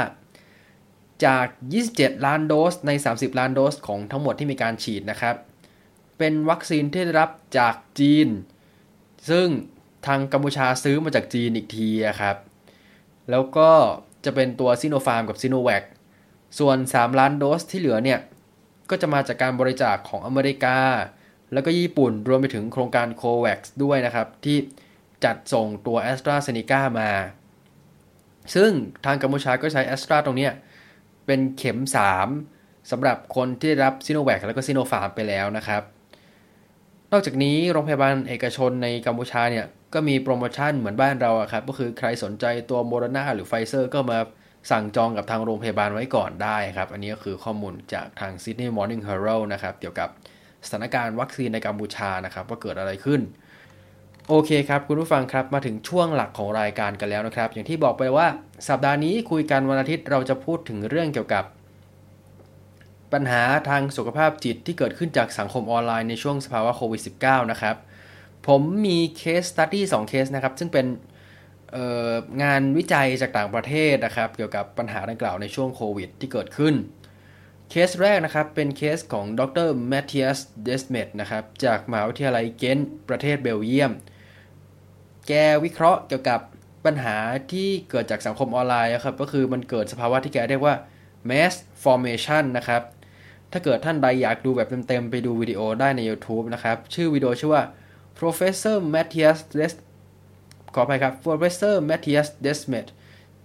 [1.24, 1.46] จาก
[1.86, 5.36] 27 ล้านโดสใน 30 ล้านโดสของทั้งหมดที่มีการฉีดนะครับ
[6.18, 8.28] เป็นวัคซีนที่ได้รับจากจีน
[9.30, 9.48] ซึ่ง
[10.06, 11.88] ทางกัมพูชาซื้อมาจากจีนอีกที
[12.20, 12.36] ครับ
[13.30, 13.70] แล้วก็
[14.24, 15.84] จะเป็นตัวซิโนฟาร์มกับซิโนแวค
[16.58, 18.20] ส่วน 3 ล้านโดสที่เหลือเนี่ย
[18.90, 20.78] ก็จะมาจากการบริจาคของอเมริกา
[21.52, 24.58] แล้วก็ญี่ปุ่นรวมไปถึงโครงการ COVAX ด้วยนะครับ ที่
[25.24, 27.10] จัดส่งตัวแอสตราเซเนกามา
[28.54, 28.70] ซึ่ง
[29.04, 30.48] ทางกัมพูชาก็ใช้แอสตราตรงนี้
[31.26, 31.78] เป็นเข็ม
[32.34, 35.82] 3สำหรับคนที่ได้รับซิโนแวคแล้วก็ซิโนฟาร์มไปแล้วนะครับ
[37.12, 44.18] นอกจากนี้โรงพยาบาลเอกชนในกัมพูชาเนี่ยก็มีโปรโมชั่นเหมือนบ้านเราครับก็คือใครสนใจตัวโมเดอร์นาหรือไฟเซอร์ก็มา
[44.70, 50.08] สั่งจองกับทางโรงพยาบาลไว้ก่อนได้ครับ อันนี้ก็คือข้อมูลจากทาง Sydney Morning Herald นะครับ เกี่ยวกับ
[50.66, 53.20] สถานการณ์วัคซีนในกัมพูชานะครับ ว่าเกิดอะไรขึ้น
[54.28, 58.26] โอเคครับคุณผู้ฟังครับมาถึงช่วงหลักของรายการกันแล้วนะครับ อย่างที่บอกไปว่า
[58.68, 61.44] สัปดาห์นี้คุยกันวันอาทิตย์เราจะพูดถึงเรื่องเกี่ยวกับ
[63.12, 67.76] ปัญหาทางสุขภาพจิตที่เกิดขึ้นจากสังคมออนไลน์ในช่วงสภาวะโควิด -19 นะครับ
[68.46, 70.86] ผมมีเคสสตัดดี้สองเคสนะครับ ซึ่งเป็น
[72.42, 76.74] งานวิจัยจากต่างประเทศนะครับ เกี่ยวกับปัญหาดังกล่าวในช่วงโควิด ที่เกิดขึ้น
[77.70, 83.92] เคสแรกนะครับ เป็นเคสของดรแมทเทียสเดสเมทนะครับ จากมหาวิทยาลัยเกนท์ประเทศเบลเยียม
[85.28, 85.32] แก
[85.64, 86.40] วิเคราะห์เกี่ยวกับ
[86.84, 87.16] ปัญหา
[87.52, 90.74] ที่เกิดจากสังคมออนไลน์ครับ ก็คือมันเกิดสภาวะที่แกเรียกว่า
[91.30, 92.82] mass formation นะครับ
[93.52, 97.62] ถ้าเกิดท่านใดอยากดูแบบเต็มๆ ไปดูวิดีโอได้ใน YouTube นะครับ ชื่อวิดีโอชื่อว่า
[98.18, 99.74] Professor Matthias Des
[100.74, 102.88] ขออภัยครับ Professor Matthias Desmet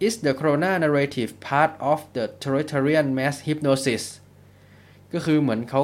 [0.05, 4.03] is the corona narrative part of the totalitarian mass hypnosis
[5.13, 5.81] ก็คือเหมือนเขา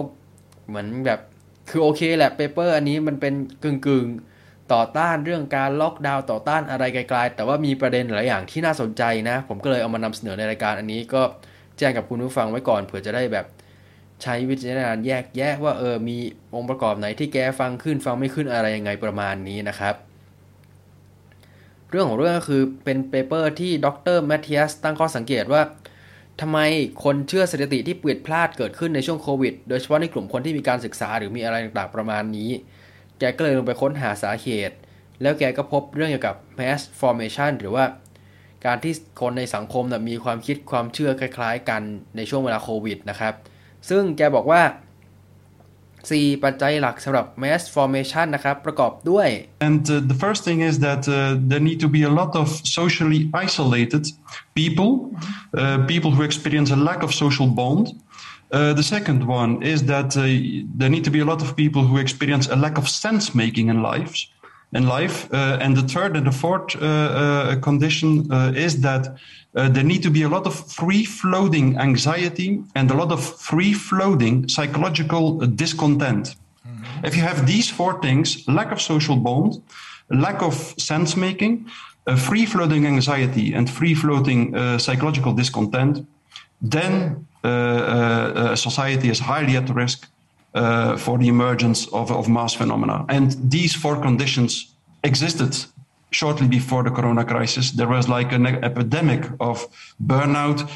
[0.68, 1.20] เหมือนแบบ
[1.70, 4.08] คือโอเคแหละ paper อันนี้มันเป็นกึ่งกึ่ง
[4.74, 11.22] ต่อต้านเรื่องการล็อกดาวน์ต่อต้านอะไรกลายๆ แต่ว่ามีประเด็นหลายอย่างที่น่าสนใจนะ ผมก็เลยเอามานำเสนอในรายการอันนี้ก็
[11.78, 13.46] แจ้งกับคุณผู้ฟังไว้ก่อนเผื่อจะได้แบบ
[14.24, 16.18] ใช้วิจารณญาณแยกแยะว่าเออมี
[16.56, 19.96] องค์ประกอบไหนที่แกฟังขึ้นฟังไม่ขึ้นอะไรยังไงประมาณนี้นะครับ
[21.90, 25.62] เรื่องของเรื่องก็คือเป็น paper ที่ดรแมทธิอัสตั้งข้อสังเกตว่า
[26.42, 26.60] ทำไม
[27.04, 32.50] คนเชื่อสถิติที่ผิดพลาดเกิดขึ้นในช่วงโควิด โดยเฉพาะในกลุ่มคนที่มีการศึกษาหรือมีอะไรต่างๆประมาณนี้
[33.20, 34.76] แกก็เลยลงไปค้นหาสาเหตุ
[35.22, 37.86] แล้วแกก็พบเรื่องเกี่ยวกับ mass formation หรือว่า
[38.66, 41.82] การที่คนในสังคมนะมีความคิดความเชื่อคล้าย ๆ กัน
[42.16, 43.34] ในช่วงเวลาโควิดนะครับ
[43.90, 44.62] ซึ่งแกบอกว่า
[46.10, 49.30] 4 ปัจจัยหลักสำหรับ mass formation นะครับ ประกอบด้วย
[49.68, 51.16] And uh, the first thing is that uh,
[51.50, 52.48] there need to be a lot of
[52.80, 54.04] socially isolated
[54.60, 54.92] people,
[55.62, 57.86] uh, people who experience a lack of social bond.
[58.52, 60.24] Uh, the second one is that uh,
[60.80, 63.66] there need to be a lot of people who experience a lack of sense making
[63.74, 64.18] in lives.
[64.72, 69.18] In life, uh, and the third and the fourth uh, uh, condition uh, is that
[69.56, 73.20] uh, there need to be a lot of free floating anxiety and a lot of
[73.42, 76.36] free floating psychological discontent.
[77.04, 79.62] If you have these four things lack of social bond,
[80.10, 81.66] lack of sense making,
[82.06, 86.06] uh, free floating anxiety, and free floating uh, psychological discontent,
[86.62, 90.08] then uh, uh, society is highly at risk
[90.54, 93.06] uh, for the emergence of, of mass phenomena.
[93.10, 95.56] And these four conditions existed
[96.12, 97.72] shortly before the corona crisis.
[97.72, 99.68] There was like an epidemic of
[100.04, 100.70] burnout.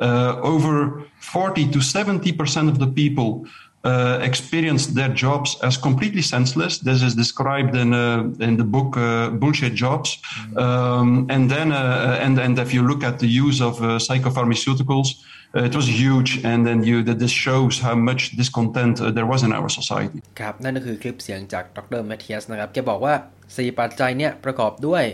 [0.00, 3.46] Uh, over 40 to 70% of the people
[3.86, 6.78] uh, experienced their jobs as completely senseless.
[6.78, 10.18] This is described in uh, in the book uh, "Bullshit Jobs."
[10.56, 15.08] Um, and then, uh, and and if you look at the use of uh, psychopharmaceuticals,
[15.10, 15.22] uh,
[15.64, 16.30] it was huge.
[16.44, 20.18] And then you that this shows how much discontent uh, there was in our society.
[20.40, 23.14] ครับนั่นก็คือคลิปเสียงจากดรแมทเทียสนะครับแกบอกว่า
[23.46, 25.04] 4 ปัจจัยเนี่ยประกอบด้วย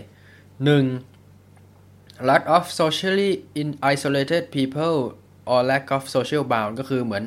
[0.69, 2.29] 1.
[2.29, 4.97] lot of socially in isolated people
[5.51, 7.25] or lack of social bound ก็คือเหมือน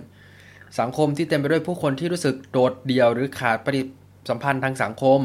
[0.80, 3.82] สังคมที่เต็มไปด้วยผู้คนที่รู้สึกโดดเดี่ยวหรือขาดปฏิ
[4.30, 5.22] สัมพันธ์ทางสังคม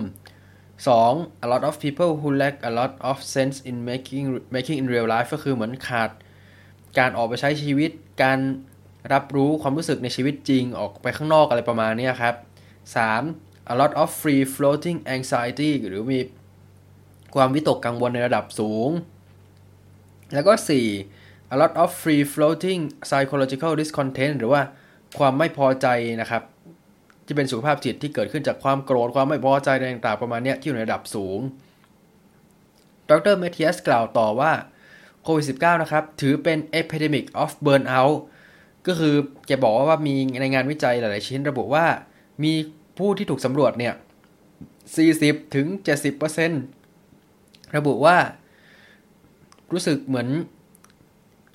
[0.84, 1.44] 2.
[1.44, 5.06] a lot of people who lack a lot of sense in making making in real
[5.14, 6.10] life ก็คือเหมือนขาด
[6.98, 7.90] การออกไปใช้ชีวิต
[8.22, 8.38] การ
[9.12, 12.34] รับรู้ความรู้สึกในชีวิตจริงออกไปข้างนอกอะไรประมาณนี้ครับ
[13.04, 13.72] 3.
[13.72, 16.20] a lot of free floating anxiety หรือมี
[17.34, 18.90] ความวิตกกังวลในระดับสูง
[20.34, 20.52] แล้วก็
[21.02, 21.54] 4.
[21.54, 24.62] a lot of free floating psychological discontent หรือว่า
[25.18, 25.86] ความไม่พอใจ
[26.20, 26.42] นะครับ
[27.26, 31.38] ที่เป็นสุขภาพจิตที่เกิดขึ้นจากความโกรธความไม่พอใจต่างๆประมาณนี้ที่อยู่ในระดับสูง
[33.10, 34.52] ดรเมเทียสกล่าวต่อว่า
[35.24, 38.16] โควิด -19 นะครับ ถือเป็น epidemic of burnout
[38.86, 39.14] ก็คือ
[39.46, 41.84] แกบอกว่ามีในงานวิจัยหลาย ๆ ชิ้นระบุว่า
[42.42, 42.52] มี
[42.98, 43.94] ผู้ที่ถูกสำรวจเนี่ย
[44.74, 45.66] 40 ถึง
[46.90, 48.16] 70%ระบุว่า
[49.72, 50.28] รู้สึกเหมือน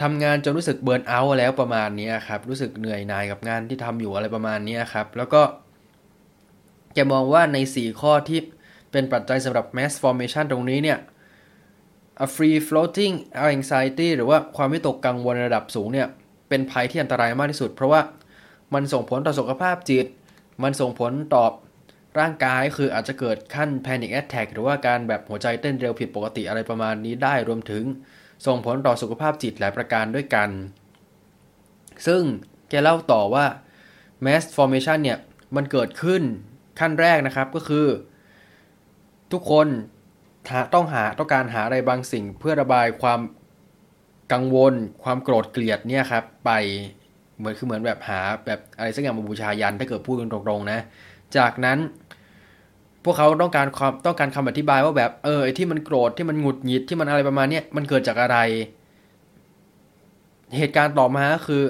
[0.01, 5.41] ทำงานจนรู้สึกเบิร์นเอาท์แล้วประมาณนี้ครับ รู้สึกเหนื่อยหน่ายกับงานที่ทำอยู่อะไรประมาณนี้ครับ แล้วก็
[6.93, 8.39] แกมองว่าใน 4 ข้อที่
[8.91, 10.99] เป็นปัจจัยสำหรับ mass formation ตรงนี้เนี่ย
[12.25, 13.13] a free floating
[13.53, 16.07] anxiety หรือว่าความวิตกกังวลระดับสูงเนี่ย
[16.49, 18.01] เป็นภัยที่อันตรายมากที่สุด เพราะว่า
[18.73, 20.05] มันส่งผลต่อสุขภาพจิต
[20.63, 21.45] มันส่งผลต่อ
[22.19, 27.83] ร่างกายคืออาจจะเกิดขั้น panic attack หรือว่าการแบบหัวใจเต้นเร็วผิดปกติอะไรประมาณนี้ได้รวมถึง
[28.45, 30.49] ส่งผลต่อสุขภาพจิตหลายประการด้วยกัน
[32.07, 32.21] ซึ่ง
[32.69, 33.45] แกเล่าต่อว่า
[34.25, 35.19] mass formation เนี่ย
[35.55, 36.23] มันเกิดขึ้น
[36.79, 37.87] ขั้นแรกนะครับก็คือ
[39.31, 39.67] ทุกคน
[40.73, 43.19] ต้องหาต้องการหาอะไรบางสิ่งเพื่อระบายความ
[44.33, 46.51] กังวล ความโกรธเกลียดเนี่ยครับ ไป
[47.37, 50.79] เหมือนคือเหมือนแบบหาแบบอะไรสักอย่างมาบูชายันถ้าเกิดพูดกันตรงๆนะ
[51.37, 51.79] จากนั้น
[53.03, 58.37] พวกเขาต้องการความต้องการคำอธิบายว่าแบบเออไอที่มันโกรธที่มันหงุดหงิดที่มันอะไรประมาณเนี้ยมันเกิดจากอะไร
[60.57, 61.63] เหตุการณ์ต่อมาคือ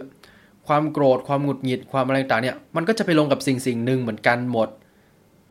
[0.67, 4.69] ความโกรธความหงุดหงิดความอะไรต่างเนี่ยมันก็จะไปลงกับสิ่งสิ่งหนึ่งเหมือนกันหมด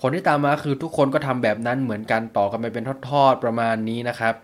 [0.00, 4.34] ผลที่ตามมาคือทุกคนก็ทำแบบนั้นเหมือนกันต่อกันไปเป็นทอดๆประมาณนี้นะครับ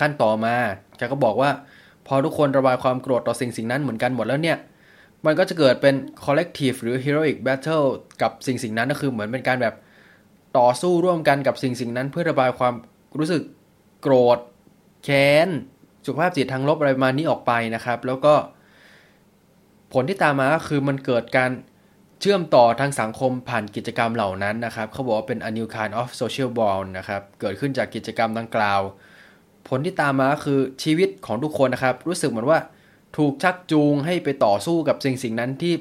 [0.00, 0.54] ขั้นต่อมา
[0.96, 1.50] แกก็บอกว่า
[2.06, 4.58] พอทุกคนระบายความโกรธต่อสิ่งสิ่งนั้นเหมือนกันหมดแล้วเนี่ย
[5.26, 7.86] มันก็จะเกิดเป็น collective หรือ heroic battle
[8.22, 9.74] กับสิ่งสิ่งนั้นก็คือเหมือนเป็นการแบบ
[10.58, 12.74] ต่อสู้ร่วมกันกับสิ่งสิ่งนั้นเพื่อระบายความ
[13.18, 13.42] รู้สึก
[14.02, 14.38] โกรธ
[15.04, 15.48] แค้น
[16.06, 18.34] สุขภาพจิตทางลบอะไรประมาณนี้ออกไปนะครับ แล้วก็
[19.92, 21.50] ผลที่ตามมาก็คือมันเกิดการ
[22.20, 28.80] เชื่อมต่อทางสังคมผ่านกิจกรรมเหล่านั้นนะครับเขาบอกว่าเป็น a new kind of social bond นะครับ เกิดขึ้นจากกิจกรรมดังกล่าว
[29.68, 32.60] ผลที่ตามมาคือชีวิตของทุกคนนะครับ รู้สึกเหมือนว่า
[33.16, 35.74] ถูกชักจูงให้ไปต่อสู้กับสิ่งสิ่งนั้นที่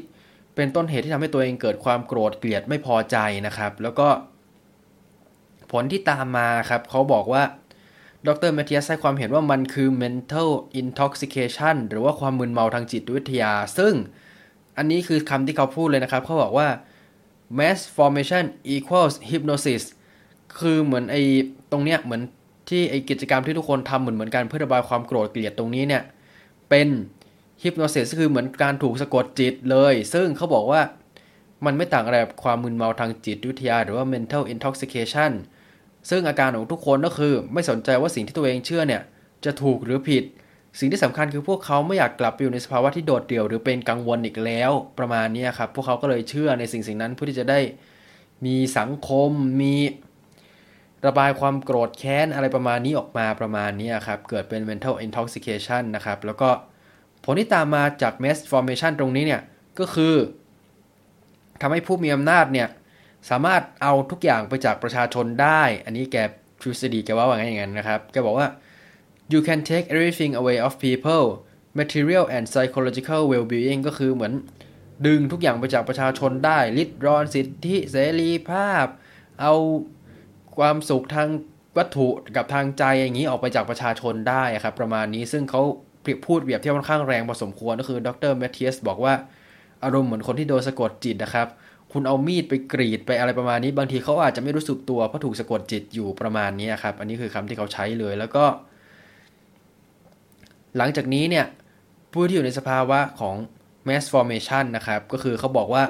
[0.55, 3.17] เป็นต้นเหตุที่ทำให้ตัวเองเกิดความโกรธเกลียดไม่พอใจ
[3.47, 4.07] นะครับ แล้วก็
[5.71, 7.43] ผลที่ตามมาครับเขาบอกว่า
[8.27, 10.49] ดรแมทธิอัสให้ความเห็นว่ามันคือ mental
[10.81, 13.93] intoxication หรือว่าความมึนเมาทางจิตวิทยา ซึ่ง
[14.77, 16.67] อันนี้คือคำที่เขาพูดเลยนะครับ เขาบอกว่า
[17.59, 19.83] mass formation equals hypnosis
[20.59, 21.21] คือเหมือนไอ้
[21.71, 22.21] ตรงเนี้ยเหมือน
[22.69, 26.03] ที่ไอ้กิจกรรมที่ทุกคนทำเหมือนเหมือนกันเพื่อระบายความโกรธเกลียดตรงนี้เนี่ย
[26.69, 26.87] เป็น
[27.63, 30.81] ฮิปโนซิสคือเหมือนการถูกสะกดจิตเลย ซึ่งเขาบอกว่า
[31.65, 35.31] มันไม่ต่างอะไรกับความมึนเมาทางจิตวิทยา หรือว่า mental intoxication
[36.09, 39.01] ซึ่งอาการของทุกคนก็คือไม่สนใจว่าสิ่งที่ตัวเองเชื่อเนี่ย
[39.45, 40.23] จะถูกหรือผิด
[40.79, 47.59] สิ่งที่สำคัญคือพวกเขาไม่อยากกลับไปอยู่ในสภาวะที่โดดเดี่ยวหรือเป็นกังวลอีกแล้วประมาณนี้ครับ พวกเขาก็เลยเชื่อในสิ่งสิ่งนั้นเพื่อที่จะได้
[48.45, 49.29] มีสังคม
[49.61, 49.75] มี
[51.07, 56.49] ระบายความโกรธแค้นอะไรประมาณนี้ออกมาประมาณนี้ครับ เกิดเป็น mental intoxication นะครับ แล้วก็
[57.23, 59.41] ผลที่ตามมาจาก mass formation ตรงนี้เนี่ย
[59.79, 60.15] ก็คือ
[61.61, 62.67] ทำให้ผู้มีอำนาจเนี่ย
[63.29, 66.17] สามารถเอาทุกอย่างไปจากประชาชนได้ อันนี้แก
[66.61, 68.47] ทฤษฎีแกว่าว่าไงอย่างนั้นนะครับ แกบอกว่า
[69.33, 71.25] you can take everything away of people
[71.79, 74.33] material and psychological well-being ก็คือเหมือน
[75.07, 78.85] ดึงทุกอย่างไปจากประชาชนได้ลิดรอนสิทธิเสรีภาพ
[79.41, 79.53] เอา
[80.57, 81.29] ความสุขทาง
[81.77, 85.61] วัตถุกับทางใจอย่างนี้ออกไปจากประชาชนได้ครับ ประมาณนี้ซึ่งเขา
[86.25, 89.13] พูดเปรียบเทียบค่อนข้างแรงพอสมควรก็คือดรแมทเทียสบอกว่า
[89.83, 91.47] อารมณ์เหมือนคนที่โดนสะกดจิตนะครับ
[91.91, 98.45] คุณเอามีดไปกรีดไปอะไรประมาณนี้ บางทีเขาอาจจะไม่รู้สึกตัวเพราะถูกสะกดจิตอยู่ประมาณนี้ครับ อันนี้คือคำที่เขาใช้เลย แล้วก็
[100.77, 101.45] หลังจากนี้เนี่ย
[102.13, 103.35] ผู้ที่อยู่ในสภาวะของ
[103.87, 105.83] mass formation นะครับ ก็คือเขาบอกว่า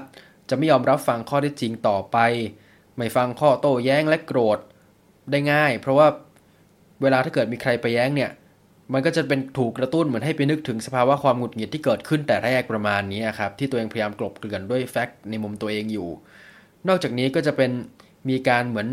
[0.49, 2.17] จะไม่ยอมรับฟังข้อเท็จจริงต่อไป
[2.97, 4.59] ไม่ฟังข้อโต้แย้งและโกรธ
[5.31, 6.07] ได้ง่าย เพราะว่า
[7.01, 8.31] เวลาถ้าเกิดมีใครไปแย้งเนี่ย
[8.93, 16.09] มันก็จะเป็นถูกกระตุ้นเหมือนให้ไปนึกถึงสภาวะความหงุดหงิดที่เกิดขึ้นแต่แรกประมาณนี้ครับ ที่ตัวเองพยายามกลบเกลื่อนด้วยแฟกต์ในมุมตัวเองอยู่
[16.87, 17.71] นอกจากนี้ก็จะเป็น
[18.29, 18.87] มีการเหมือน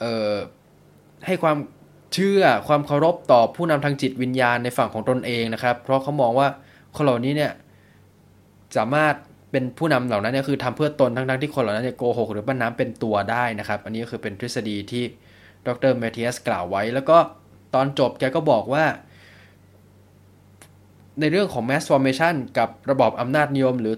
[0.00, 0.34] เอ่อ
[1.26, 1.56] ให้ความ
[2.18, 6.48] เชื่อความเคารพต่อผู้นำทางจิตวิญญาณในฝั่งของตนเองนะครับ เพราะเขามองว่า
[6.96, 7.52] คนเหล่านี้เนี่ย
[8.76, 9.14] สามารถ
[9.50, 15.04] เป็นผู้นำเหล่านั้นเนี่ยคือทำเพื่อตนทั้งๆที่คนเหล่านั้นเนี่ยโกหกหรือบ้านน้ำเป็นตัวได้นะครับ อันนี้ก็คือเป็นทฤษฎีที่
[15.66, 17.18] ดรเมทิอสกล่าวไว้ แล้วก็
[17.74, 18.84] ตอนจบแกก็บอกว่า
[21.20, 23.94] ในเรื่องของ mass formation กับระบอบอำนาจนิยม หรือ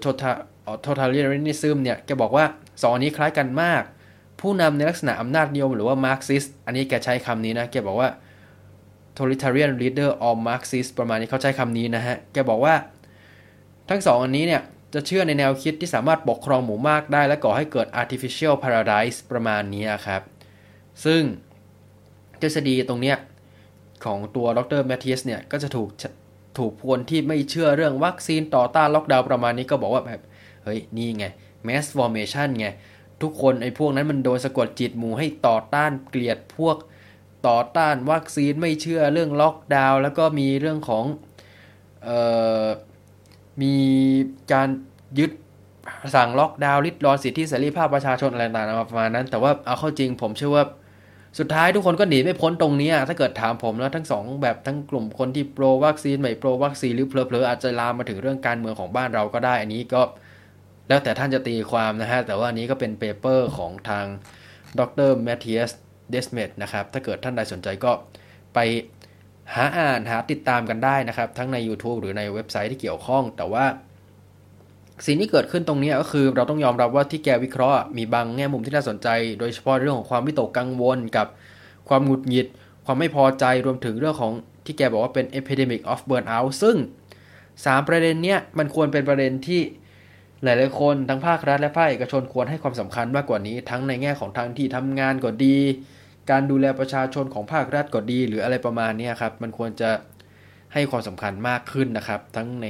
[0.87, 2.45] totalitarianism เนี่ยแกบอกว่า
[2.83, 3.83] สองอันนี้คล้ายกันมาก
[4.41, 8.09] ผู้นำในลักษณะอำนาจนิยมหรือว่า Marxist อันนี้แกใช้คำนี้นะ แกบอกว่า
[9.17, 12.75] totalitarian leader or Marxist ประมาณนี้เขาใช้คำนี้นะฮะ แกบอกว่า
[13.91, 14.63] ทั้งสองอันนี้เนี่ย
[14.95, 20.23] จะเชื่อในแนวคิดที่สามารถปกครองหมู่มากได้ และก่อให้เกิด artificial paradise ประมาณนี้ครับ
[21.05, 21.23] ซึ่ง
[22.41, 23.17] ทฤษฎีตรงเนี้ย
[24.05, 25.89] ของตัวดรแมทเทียสเนี่ย ก็จะถูก
[26.59, 30.21] ถูกคนที่ไม่เชื่อเรื่องวัคซีนต่อต้านล็อกดาวน์ประมาณนี้ก็บอกว่าแบบ
[30.65, 31.25] เฮ้ย นี่ไง
[31.67, 32.67] mass formation ไง
[33.23, 36.77] ทุกคนไอ้พวกนั้นมันโดนสะกดจิตหมู่ให้ต่อต้านเกลียดพวก
[37.49, 41.05] ต่อต้านวัคซีนไม่เชื่อเรื่องล็อกดาวน์แล้วก็มีเรื่องของ
[42.09, 42.11] อ
[42.65, 42.67] อ
[43.63, 43.75] มี
[44.53, 44.69] การ
[45.19, 45.31] ยึด
[46.15, 50.65] สั่งล็อกดาวน์ริดรอนสิทธิเสรีภาพประชาชนอะไรต่างๆประมาณนั้น แต่ว่าเอาเข้าจริงผมเชื่อว่า
[51.39, 60.03] สุดท้ายทุกคนก็หนีไม่พ้นตรงนี้ถ้าเกิดถามผมแล้วทั้งสองแบบทั้งกลุ่มคนที่โปรวัคซีนไม่โปรวัคซีนหรือเพลอๆอาจจะลามมาถึงเรื่องการเมืองของบ้านเราก็ได้ อันนี้ก็
[60.89, 64.07] แล้วแต่ท่านจะตีความนะฮะ แต่ว่าอันนี้ก็เป็น paper ของทาง
[64.79, 65.71] ดรแมทเทียส
[66.11, 67.93] เดสเมดนะครับ ถ้าเกิดท่านใดสนใจก็
[68.55, 68.59] ไป
[69.55, 73.65] หาอ่านหาติดตามกันได้นะครับ ทั้งใน YouTube หรือในเว็บไซต์ที่เกี่ยวข้อง แต่ว่า
[75.07, 81.27] สิ่งที่เกิดขึ้นตรงนี้ก็คือ เราต้องยอมรับว่าที่แกวิเคราะห์มีบางแง่มุมที่น่าสนใจ โดยเฉพาะเรื่องของความวิตกกังวลกับ
[81.89, 82.47] ความหงุดหงิด
[82.85, 84.33] ความไม่พอใจรวมถึงเรื่องของ
[84.65, 86.77] ที่แกบอกว่าเป็น epidemic of burnout ซึ่ง
[87.33, 89.61] 3 ประเด็นเนี้ยมันควรเป็นประเด็นที่
[90.45, 95.57] หลายๆคนทั้งภาครัฐและภาคเอกชนควรให้ความสำคัญมากกว่านี้ ทั้งในแง่ของทางที่ทำงานก็ดี
[96.31, 99.91] การดูแลประชาชนของภาครัฐก็ดี หรืออะไรประมาณนี้ครับ มันควรจะ
[100.73, 102.69] ให้ความสำคัญมากขึ้นนะครับ ทั้งใน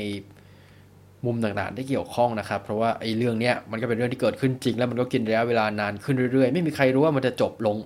[1.26, 7.76] มุมต่างๆที่เกี่ยวข้องนะครับ เพราะว่าไอ้เรื่องเนี้ยมันก็เป็นเรื่องที่เกิดขึ้นจริง แล้วมันก็กินระยะเวลานานขึ้นเรื่อยๆ ไม่มีใครรู้ว่ามันจะจบลง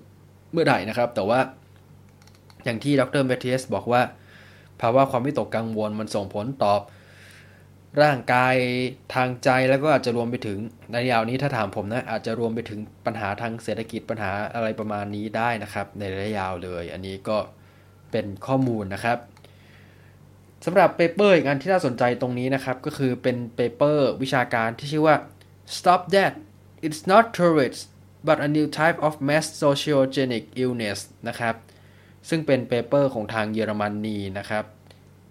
[0.52, 1.40] เมื่อไหร่นะครับ แต่ว่า
[2.64, 4.02] อย่างที่ดรเมทิสบอกว่า
[4.80, 6.80] ภาวะความวิตกกังวลมันส่งผลต่อ
[8.02, 8.56] ร่างกาย
[9.14, 10.58] ทางใจแล้วก็อาจจะรวมไปถึง
[10.92, 17.38] ในยาวนี้ถ้าถามผมนะอาจจะรวมไปถึงปัญหาทางเศรษฐกิจปัญหาอะไรประมาณนี้ได้นะครับ ในระยะยาวเลย อันนี้ก็
[18.10, 19.18] เป็นข้อมูลนะครับ
[20.64, 25.16] สำหรับ paper อีกอันที่น่าสนใจตรงนี้นะครับ ก็คือเป็น paper วิชาการที่ชื่อว่า
[25.76, 26.32] stop that
[26.86, 27.82] it's not Tourette's
[28.26, 31.54] but a new type of mass sociogenic illness นะครับ
[32.28, 34.64] ซึ่งเป็น paper ของทางเยอรมนีนะครับ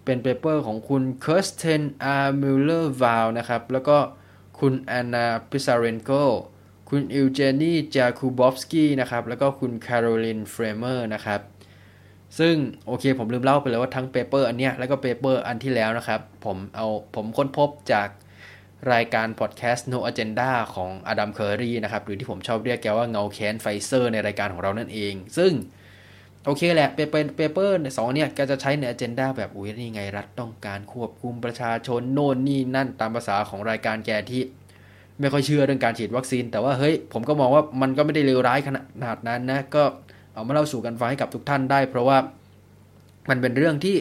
[0.06, 1.84] เป็น paper ของคุณ Kirsten
[2.24, 2.28] R.
[2.42, 3.98] Müller-Vahl นะครับ แล้วก็
[4.60, 6.12] คุณแอนนาพิซาเรนโก
[6.90, 11.42] คุณอิวเจนีจาคูบอฟสกี้นะครับ แล้วก็คุณแคโรลินเฟรเมอร์นะครับ
[12.40, 12.56] ซึ่ง
[12.88, 18.10] โอเคผมลืมเล่าไปเลยว่าทั้ง paper อันเนี้ยแล้วก็ paper อันที่แล้วนะครับ ผมเอาผมค้นพบจาก
[18.94, 25.52] รายการพอดแคสต์ No Agenda ของอดัมเคอรีนะครับ หรือที่ผมชอบเรียกแกว่าเงาแค้นไฟเซอร์ในรายการของเรานั่นเอง ซึ่ง
[26.46, 34.42] โอเคแหละ paper paper สองเนี่ยก็จะใช้ใน agenda แบบอุ้ยนี่ไงรัฐต้องการควบคุมประชาชนโน่นนี่นั่นตามภาษาของรายการแกที่
[35.20, 38.70] ไม่ค่อยเชื่อเรื่องการฉีดวัคซีน แต่ว่าเฮ้ยผมก็มองว่ามันก็ไม่ได้เลวร้ายข
[39.06, 39.84] นาดนั้นนะก็
[40.34, 42.18] เอามาเล่าสู่กันฟังให้กับทุกท่านได้ เพราะว่า
[43.30, 43.98] มันเป็นเรื่องที่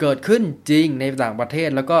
[0.00, 1.98] เกิดขึ้นจริงในต่างประเทศแล้วก็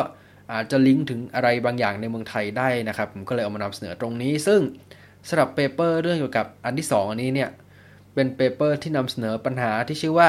[0.52, 4.60] อาจจะลิงก์ถึงอะไรบางอย่างในเมืองไทยได้นะครับ ผมก็เลยเอามานำเสนอตรงนี้ ซึ่ง
[5.28, 7.50] สำหรับ paper เรื่องเกี่ยวกับอันที่ 2 อันนี้เนี่ย
[8.14, 10.28] เป็น paper ที่นำเสนอปัญหาที่ชื่อว่า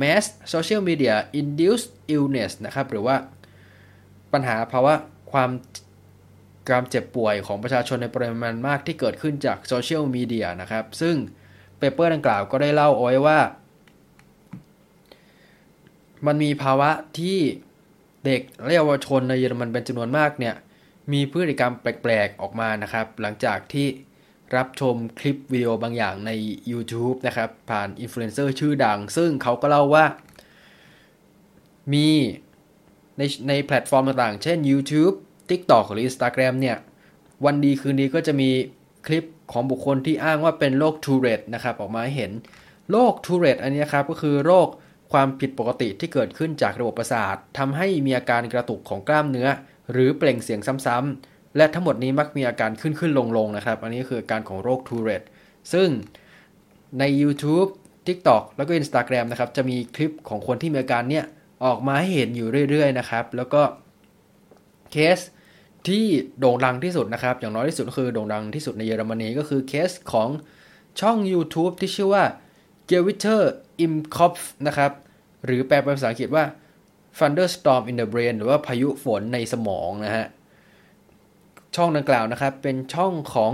[0.00, 3.16] mass social media induced illness นะครับ หรือว่า
[4.32, 4.94] ปัญหาภาวะ
[5.32, 5.50] ความ
[6.70, 11.16] การเจ็บป่วยของประชาชนในปริมาณมากที่เกิดขึ้นจากโซเชียลมีเดียนะครับ ซึ่ง
[11.78, 13.38] paper ดังกล่าวก็ได้เล่าเอาไว้ว่า
[16.26, 17.38] มันมีภาวะที่
[18.24, 20.54] เด็กและเยาวชนในเยอรมันเป็นจำนวนมากเนี่ย
[21.12, 23.86] มีพฤติกรรมแปลกๆออกมานะครับ หลังจากที่
[24.56, 26.30] รับชมคลิปวิดีโอบางอย่างใน
[26.72, 30.04] YouTube นะครับ ผ่านอินฟลูเอนเซอร์ชื่อดัง ซึ่งเขาก็เล่าว่า
[31.92, 32.08] มี
[33.18, 35.14] ในในแพลตฟอร์มต่างๆ เช่น YouTube
[35.50, 36.76] TikTok หรือ Instagram เนี่ย
[37.44, 38.50] วันดีคืนดีก็จะมี
[39.06, 42.32] คลิปของบุคคลที่อ้างว่าเป็นโรคทูเรตนะครับ ออกมาให้เห็น
[42.90, 44.68] โรคทูเรตอันนี้ครับ ก็คือโรค
[45.12, 49.48] ความผิดปกติที่เกิดขึ้นจากระบบประสาททำให้มีอาการกระตุกของกล้ามเนื้อ
[49.92, 55.22] หรือเปล่งเสียงซ้ำๆ และทั้งหมดนี้มักมีอาการขึ้นขึ้นลงลงนะครับ อันนี้คืออาการของโรคทูเรต
[55.72, 55.88] ซึ่ง
[56.98, 57.70] ใน YouTube
[58.06, 61.24] TikTok แล้วก็ Instagram นะครับ จะมีคลิปของคนที่มีอาการเนี้ย
[61.64, 63.62] ออกมาให้เห็นอยู่เรื่อยๆนะครับ แล้วก็
[64.92, 65.18] เคส
[65.88, 66.04] ที่
[66.38, 70.28] โด่งดังที่สุดนะครับ อย่างน้อยที่สุดก็คือโด่งดังที่สุดในเยอรมนีก็คือเคสของ
[71.00, 72.24] ช่อง YouTube ที่ชื่อว่า
[72.90, 73.40] g e w i t e r
[73.84, 74.92] im Kopf นะครับ
[75.44, 76.44] หรือแปลเป็นภาษาอังกฤษว่า
[77.18, 80.26] thunderstorm in the brain หรือว่าพายุฝนในสมองนะฮะ
[81.76, 83.52] ช่องดังกล่าวนะครับ เป็นช่องของ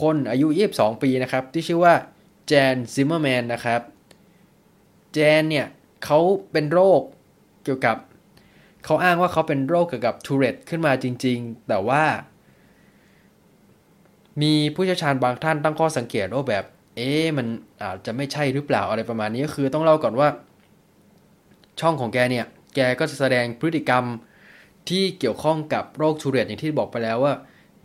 [0.00, 1.94] คนอายุ 22 ปีนะครับ ที่ชื่อว่า
[2.46, 3.80] แจนซิมเมอร์แมนนะครับ
[5.14, 5.66] แจนเนี่ย
[6.04, 6.18] เขา
[6.52, 7.00] เป็นโรค
[7.64, 7.96] เกี่ยวกับ
[8.84, 12.04] เขาอ้างว่าเขาเป็นโรคเกี่ยวกับทูเรตขึ้นมาจริง ๆ แต่ว่า
[14.42, 16.64] มีผู้เชี่ยวชาญบางท่านตั้งข้อสังเกตว่าแบบ
[16.96, 17.46] เอ๊มัน
[17.82, 20.28] อาจจะไม่ใช่หรือเปล่าอะไรประมาณนี้ก็คือต้องเล่าก่อนว่า
[21.80, 24.04] ช่องของแกเนี่ย แกก็จะแสดงพฤติกรรม
[24.88, 27.34] ที่เกี่ยวข้องกับโรคทูเรตอย่างที่บอกไปแล้วว่า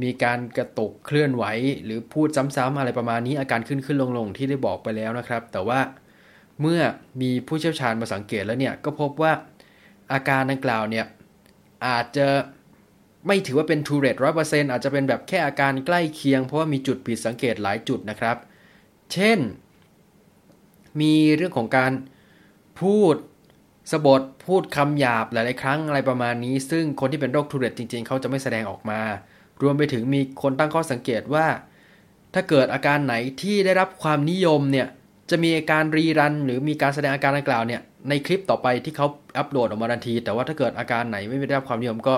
[0.04, 1.44] มีการกระตุกเคลื่อนไหว
[1.84, 5.80] หรือพูดซ้ำๆอะไรประมาณนี้อาการขึ้นขึ้นลงลงที่ได้บอกไปแล้วนะครับ แต่ว่า
[6.62, 6.82] เมื่อ
[7.22, 9.34] มีผู้เชี่ยวชาญมาสังเกตแล้วเนี่ยก็พบว่า
[10.14, 11.06] อาการดังกล่าวเนี่ย
[11.88, 12.28] อาจจะ
[13.28, 18.38] ไม่ถือว่าเป็นทูเรตร้อยเปอร์เซ็นต์อาจจะเป็นแบบแค่อาการใกล้เคียง เพราะว่ามีจุดผิดสังเกตหลายจุดนะครับ
[19.14, 19.40] เช่น
[21.02, 21.92] มีเรื่องของการ
[22.82, 23.16] พูด
[23.92, 29.02] สะบดพูดคำหยาบหลาย ๆ ครั้งอะไรประมาณนี้ ซึ่งคนที่เป็นโรคทูเรตจริง ๆ เขาจะไม่แสดงออกมา
[29.62, 31.46] รวมไปถึงมีคนตั้งข้อสังเกตว่า
[32.34, 34.88] ถ้าเกิดอาการไหนที่ได้รับความนิยมเนี่ย
[35.30, 42.16] จะมีอาการรีรัน หรือมีการแสดงอาการดังกล่าวเนี่ยในคลิปต่อไปที่เขาอัปโหลดออกมาทันที แต่ว่าถ้าเกิดอาการไหนไม่ได้รับความนิยมก็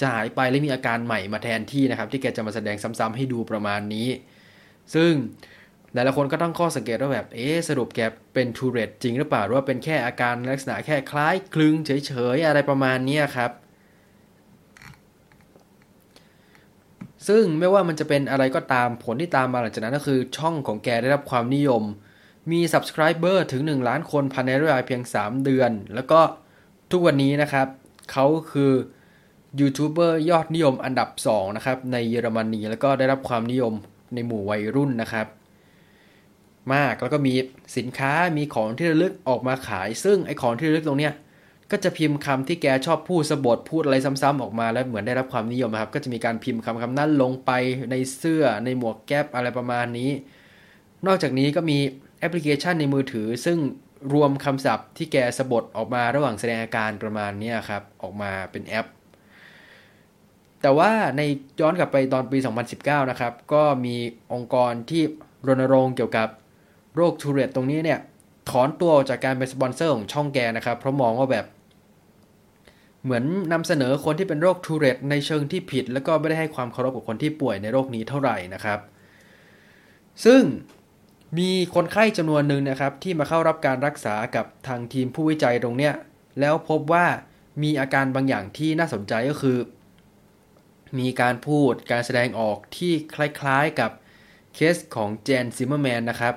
[0.00, 4.08] จะหายไปและมีอาการใหม่มาแทนที่นะครับที่แกจะมาแสดงซ้ำๆให้ดูประมาณนี้
[4.94, 5.12] ซึ่ง
[5.92, 8.00] หลายๆคนก็ต้องข้อสังเกตว่าแบบ เอ๊สรุปแก
[8.34, 13.50] เป็นทูเรตจริงหรือเปล่า หรือว่าเป็นแค่อาการลักษณะแค่คล้ายคลึงเฉยๆ อะไรประมาณนี้ครับ
[17.28, 21.82] ซึ่งไม่ว่ามันจะเป็นอะไรก็ตามผลที่ตามมาหลังจากนั้นก็คือช่องของแกได้รับความนิยม
[22.50, 26.20] มี Subscriber ถึง 1 ล้านคนภายในระยะเพียง 3 เดือน แล้วก็
[26.90, 27.66] ทุกวันนี้นะครับ
[28.12, 28.72] เขาคือ
[29.60, 33.74] ยูทูบเบอร์ยอดนิยมอันดับ 2 นะครับ ในเยอรมนีแล้วก็ได้รับความนิยม
[34.14, 35.26] ในหมู่วัยรุ่นนะครับ
[36.74, 37.34] มาก แล้วก็มี
[37.76, 41.14] สินค้ามีของที่ระลึกออกมาขาย ซึ่งไอของที่ระลึกตรงเนี้ย
[41.70, 47.50] ก็จะพิมพ์คำที่แกชอบพูดสะบดพูดอะไรซ้ำๆออกมาแล้วเหมือนได้รับความนิยมครับ ก็จะมีการพิมพ์คำคำนั้นลงไป
[47.90, 50.10] ในเสื้อในหมวกแก๊ปอะไรประมาณนี้
[51.06, 51.78] นอกจากนี้ก็มี
[52.18, 53.58] แอปพลิเคชันในมือถือ ซึ่ง
[54.14, 58.86] รวมคำศัพท์ที่แกสบถออกมาระหว่างแสดงอาการประมาณนี้ครับ ออกมาเป็นแอป
[60.62, 61.22] แต่ว่าใน
[61.60, 62.38] ย้อนกลับไปตอนปี
[62.74, 63.96] 2019 นะครับ ก็มี
[64.32, 65.02] องค์กรที่
[65.46, 66.28] รณรงค์เกี่ยวกับ
[67.00, 68.00] โรคทูเรตตรงนี้เนี่ย
[68.50, 71.46] ถอนตัวจากการเป็นสปอนเซอร์ของช่องแกนะครับ เพราะมองว่าแบบ
[73.04, 78.78] เหมือนนำเสนอคนที่เป็นโรคทูเรตในเชิงที่ผิด แล้วก็ไม่ได้ให้ความเคารพกับคนที่ป่วยในโรคนี้เท่าไหร่นะครับ
[80.24, 80.42] ซึ่ง
[81.38, 85.94] มีคนไข้จำนวนหนึ่งนะครับที่มาเข้ารับการรักษากับทางทีมผู้วิจัยตรงเนี้ย
[86.40, 87.06] แล้วพบว่า
[87.62, 89.58] มีอาการบางอย่างที่น่าสนใจก็คือ
[90.98, 93.90] มีการพูดการแสดงออกที่คล้ายๆกับ
[94.54, 96.34] เคสของเจนซิมเมอร์แมนนะครับ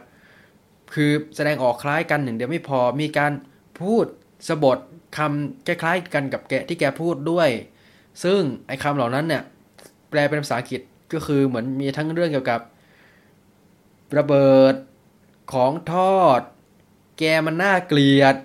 [0.94, 3.32] คือแสดงออกคล้ายกันอย่างเดียวไม่พอมีการ
[3.82, 4.06] พูด
[4.48, 4.78] สะบด
[5.18, 7.50] คำคล้ายๆกันกับแกที่แกพูดด้วย
[8.24, 9.44] ซึ่งไอ้คำเหล่านั้นเนี่ย
[10.10, 10.82] แปลเป็นภาษาอังกฤษ
[11.14, 12.62] ก็คือเหมือนมีทั้งเรื่องเกี่ยวกับ
[14.18, 14.76] ระเบิด
[15.54, 16.42] ของทอด
[17.20, 18.36] แกมันน่าเกลียด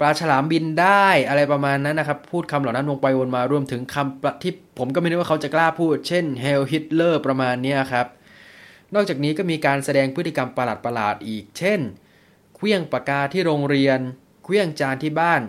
[0.00, 8.06] ปลาฉลามบินได้อะไรประมาณนั้นนะครับ พูดคำเหล่านั้นลงไปวนมารวมถึงคำที่ผมก็ไม่รู้ว่าเขาจะกล้าพูด เช่น Hail Hitler ประมาณนี้ครับ
[8.94, 10.64] นอกจากนี้ก็มีการแสดงพฤติกรรมประ
[10.94, 11.80] หลาดๆอีก เช่น
[12.54, 13.98] เคลี้ยงปากกาที่โรงเรียน
[14.44, 15.42] เคลี้ยงจานที่บ้าน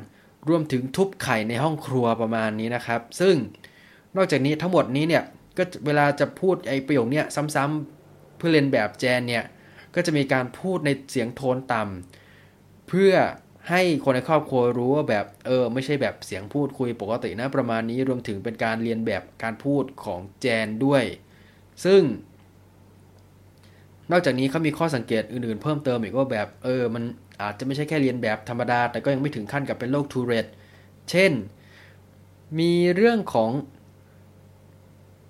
[0.50, 3.36] รวมถึงทุบไข่ในห้องครัวประมาณนี้นะครับ ซึ่ง
[4.16, 5.24] นอกจากนี้ทั้งหมดนี้เนี่ย
[5.58, 7.22] ก็เวลาจะพูดไอ้ประโยคเนี้
[7.56, 9.44] ซ้ำๆเพื่อเรียนแบบแจนเนี่ย
[9.96, 13.14] ก็จะมีการพูดในเสียงโทนต่ำเพื่อ
[13.70, 21.04] ให้คนในครอบครัวรู้ว่าแบบเออไม่ใช่แบบเสียงพูดคุยปกตินะประมาณนี้รวมถึงเป็นการเรียนแบบการพูดของแจนด้วย
[21.86, 22.02] ซึ่ง
[24.12, 27.04] นอกจากนี้เขามีข้อสังเกตอื่นๆ เพิ่มเติมอีกว่าแบบเออมัน
[27.42, 30.46] อาจจะไม่ใช่แค่เลียนแบบธรรมดา แต่ก็ยังไม่ถึงขั้นกับเป็นโรคทูเรต
[31.10, 31.32] เช่น
[32.60, 33.52] มีเรื่องของ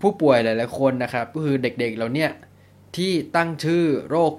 [0.02, 2.32] ผู้ป่วยหลายๆคนนะครับ ก็คือเด็กๆเหล่าเนี้ย
[2.98, 4.34] ที่ตั้งชื่อโรค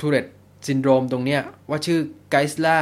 [0.00, 0.26] Tourette
[0.66, 2.00] syndrome ตรงเนี้ยว่าชื่อ
[2.30, 2.78] กีเซล่า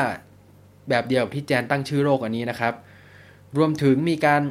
[0.88, 2.74] แบบเดียวกับที่แจนตั้งชื่อโรคอันนี้นะครับ
[3.58, 4.42] รวมถึงมีการ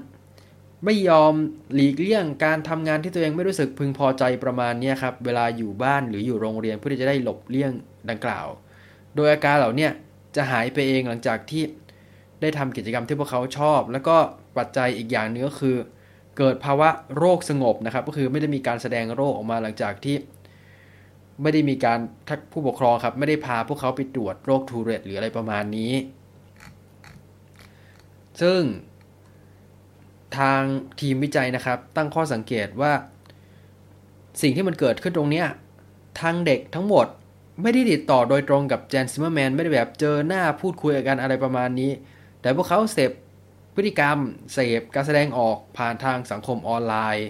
[0.86, 1.34] ไม่ยอม
[1.73, 7.71] หลีกเลี่ยงการทำงานที่ตัวเองไม่รู้สึกพึงพอใจประมาณนี้ครับเวลาอยู่บ้านหรืออยู่โรงเรียนเพื่อที่จะได้หลบเลี่ยง
[8.09, 8.47] ดังกล่าว
[9.15, 9.89] โดยอาการเหล่านี้
[10.36, 11.63] จะหายไปเองหลังจากที่
[12.41, 14.17] ได้ทำกิจกรรมที่พวกเขาชอบ แล้วก็
[14.57, 15.75] ปัจจัยอีกอย่างนึงก็คือ
[16.38, 20.15] เกิดภาวะโรคสงบนะครับ ก็คือไม่ได้มีการแสดงโรคออกมาหลังจากที่
[21.41, 21.99] ไม่ได้มีการ
[22.51, 25.93] ผู้ปกครองครับ ไม่ได้พาพวกเขาไปตรวจโรคทูเรตหรืออะไรประมาณนี้
[28.41, 28.61] ซึ่ง
[30.38, 30.61] ทาง
[31.01, 32.93] ทีมวิจัยนะครับ ตั้งข้อสังเกตว่า
[34.41, 35.43] สิ่งที่มันเกิดขึ้นตรงนี้
[36.21, 37.07] ทางเด็กทั้งหมด
[37.61, 41.91] ไม่ได้ติดต่อโดยตรงกับแจนซิมเมอร์แมนไม่ได้แบบเจอหน้าพูดคุยกันอะไรประมาณนี้
[42.41, 43.11] แต่พวกเขาเสพ
[43.75, 44.17] พฤติกรรม
[44.53, 47.28] เสพการแสดงออกผ่านทางสังคมออนไลน์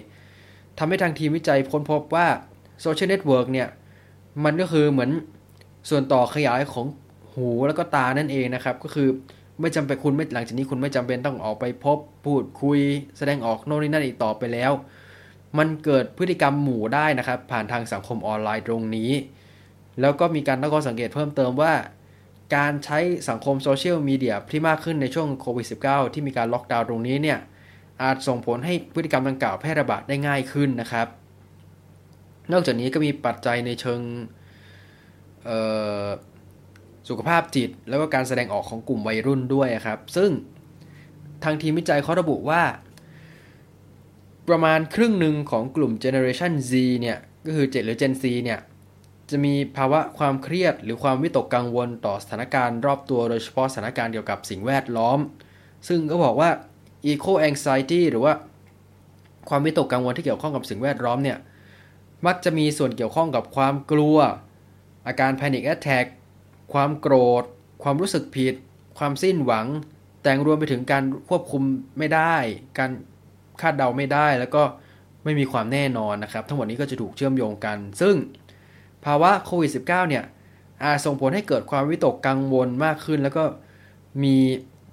[0.78, 2.26] ทำให้ทางทีมวิจัยค้นพบว่า
[2.80, 3.68] โซเชียลเน็ตเวิร์กเนี่ย
[4.44, 5.10] มันก็คือเหมือน
[5.90, 6.86] ส่วนต่อขยายของ
[7.34, 9.08] หูแล้วก็ตานั่นเองนะครับ ก็คือ
[9.60, 12.80] ไม่จำเป็นคุณไม่หลังจากนี้คุณไม่จำเป็นต้องออกไปพบพูดคุย
[13.18, 14.72] แสดงออกโน่นนี่นั่นอีกต่อไปแล้ว
[15.58, 19.10] มันเกิดพฤติกรรมหมู่ได้นะครับ ผ่านทางสังคมออนไลน์ตรงนี้
[20.00, 21.72] แล้วก็มีการตั้งข้อสังเกตเพิ่มเติมว่า
[22.56, 22.98] การใช้
[23.28, 27.38] สังคมโซเชียลมีเดียที่มากขึ้นในช่วงโควิด -19 ที่มีการล็อกดาวน์ตรงนี้เนี่ย
[28.02, 31.06] อาจส่งผลให้พฤติกรรมดังกล่าวแพร่ระบาดได้ง่ายขึ้นนะครับ
[32.52, 34.00] นอกจากนี้ก็มีปัจจัยในเชิง
[37.08, 40.30] สุขภาพจิต แล้วก็การแสดงออกของกลุ่มวัยรุ่นด้วยครับ ซึ่ง
[41.44, 42.62] ทางทีมวิจัยเขาระบุว่า
[44.48, 48.60] ประมาณครึ่งหนึ่งของกลุ่ม Generation Z เนี่ย ก็คือ 7 หรือ Gen Z เนี่ย
[49.30, 55.18] จะมีภาวะความเครียด หรือความวิตกกังวลต่อสถานการณ์รอบตัวโดยเฉพาะสถานการณ์เกี่ยวกับสิ่งแวดล้อม
[55.88, 56.50] ซึ่งก็บอกว่า
[57.10, 58.32] eco anxiety หรือว่า
[59.48, 61.38] ความวิตกกังวลที่เกี่ยวข้องกับสิ่งแวดล้อมเนี่ย
[62.26, 64.16] มักจะมีส่วนเกี่ยวข้องกับความกลัว
[65.06, 66.06] อาการ Panic Attack
[66.72, 67.44] ความโกรธ
[67.82, 68.54] ความรู้สึกผิด
[68.98, 69.66] ความสิ้นหวัง
[70.22, 71.62] แต่งรวมไปถึงการควบคุม
[71.98, 72.34] ไม่ได้
[72.78, 72.90] การ
[73.60, 74.62] คาดเดาไม่ได้ แล้วก็
[75.24, 78.14] ไม่มีความแน่นอนนะครับ ทั้งหมดนี้ก็จะถูกเชื่อมโยงกัน ซึ่ง
[79.04, 80.24] ภาวะโควิด -19 เนี่ย
[80.82, 83.44] อาจส่งผลให้เกิดความวิตกกังวลมากขึ้น แล้วก็
[84.22, 84.36] มี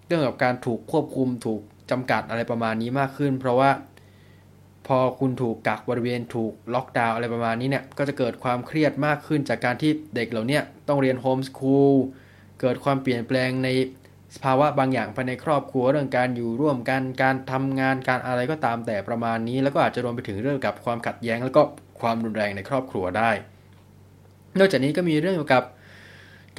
[0.05, 1.61] เรื่องกับการถูกควบคุมถูก
[1.91, 3.69] จำกัดอะไรประมาณนี้มากขึ้น เพราะว่า
[4.87, 11.93] พอคุณถูกกักบริเวณถูกล็อกดาวน์อะไรประมาณนี้เนี่ยก็จะเกิดความเครียดมากขึ้นจากการที่เด็กเหล่านี้ต้องเรียนโฮมสคูล
[12.61, 13.69] เกิดความเปลี่ยนแปลงใน
[14.35, 21.61] สภาวะบางอย่างภายในครอบครัวเรื่องการอยู่ร่วมกันการทำงานการอะไรก็ตามแต่ประมาณนี้ แล้วก็อาจจะรวมไปถึงเรื่องกับความขัดแย้ง แล้วก็
[22.01, 23.31] ความรุนแรงในครอบครัวได้
[24.59, 25.63] นอกจากนี้ก็มีเรื่องเกี่ยวกับ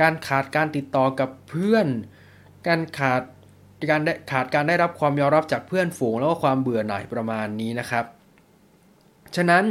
[0.01, 1.87] การขาดการติดต่อกับเพื่อน
[2.66, 3.22] การขาด
[3.91, 8.05] การได้ขาดการได้รับความยอมรับจากเพื่อนฝูงแล้วก็ความเบื่อหน่ายประมาณนี้นะครับ
[9.37, 9.64] ฉะนั้น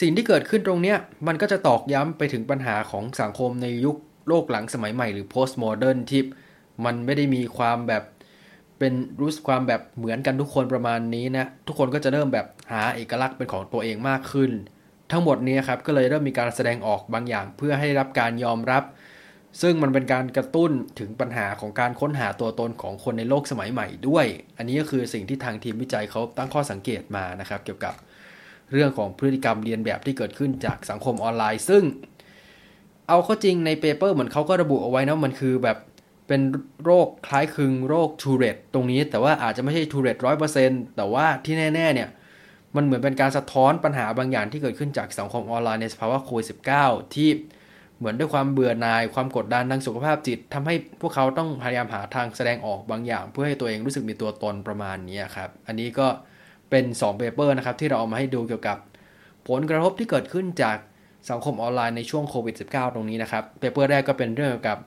[0.00, 0.94] สิ่งที่เกิดขึ้นตรงนี้
[1.26, 3.96] มันก็จะตอกย้ำไปถึงปัญหาของสังคมในยุค
[4.28, 6.22] โลกหลังสมัยใหม่หรือ post modern ที่
[6.84, 8.04] มันไม่ได้มีความแบบ
[8.78, 14.50] เป็นรู้สึกความแบบเหมือนกันทุกคนประมาณนี้นะ ทุกคนก็จะเริ่มแบบหาเอกลักษณ์เป็นของตัวเองมากขึ้น
[15.10, 18.84] ทั้งหมดนี้ครับก็เลยเริ่มมีการแสดงออกบางอย่างเพื่อให้รับการยอมรับ
[19.62, 24.26] ซึ่งมันเป็นการกระตุ้นถึงปัญหาของการค้นหาตัวตนของคนในโลกสมัยใหม่ด้วย
[24.58, 27.94] อันนี้ก็คือสิ่งที่ทางทีมวิจัยเขาตั้งข้อสังเกตมานะครับ เกี่ยวกับ
[28.74, 31.82] เรื่องของพฤติกรรมเลียนแบบที่เกิดขึ้นจากสังคมออนไลน์ ซึ่ง
[33.08, 35.78] เอาเข้าจริงใน paper เหมือนเขาก็ระบุเอาไว้นะมันคือแบบ
[36.28, 36.40] เป็น
[36.84, 42.08] โรคคล้ายคลึงโรคทูเรตตรงนี้ แต่ว่าอาจจะไม่ใช่ทูเรตร้อยเปอร์เซ็นต์แต่ว่าที่แน่ๆเนี่ย
[42.76, 46.46] มันเหมือนเป็นการสะท้อนปัญหาบางอย่างที่เกิดขึ้นจากสังคมออนไลน์ในสภาวะโควิด
[46.80, 47.30] -19 ที่
[47.98, 56.06] เหมือนด้วยความเบื่อหน่ายความกดดันทางสุขภาพจิตทำให้พวกเขาต้องพยายามหาทางแสดงออกบางอย่าง เพื่อให้ตัวเองรู้สึกมีตัวตนประมาณนี้ครับ อันนี้ก็
[56.74, 58.78] เป็น2 paper นะครับที่เราเอามาให้ดูเกี่ยวกับ
[59.48, 60.76] ผลกระทบที่เกิดขึ้นจาก
[61.30, 64.78] สังคมออนไลน์ในช่วงโควิด -19 ตรงนี้นะครับ paper แรกก็เป็นเรื่องเกี่ยวกับ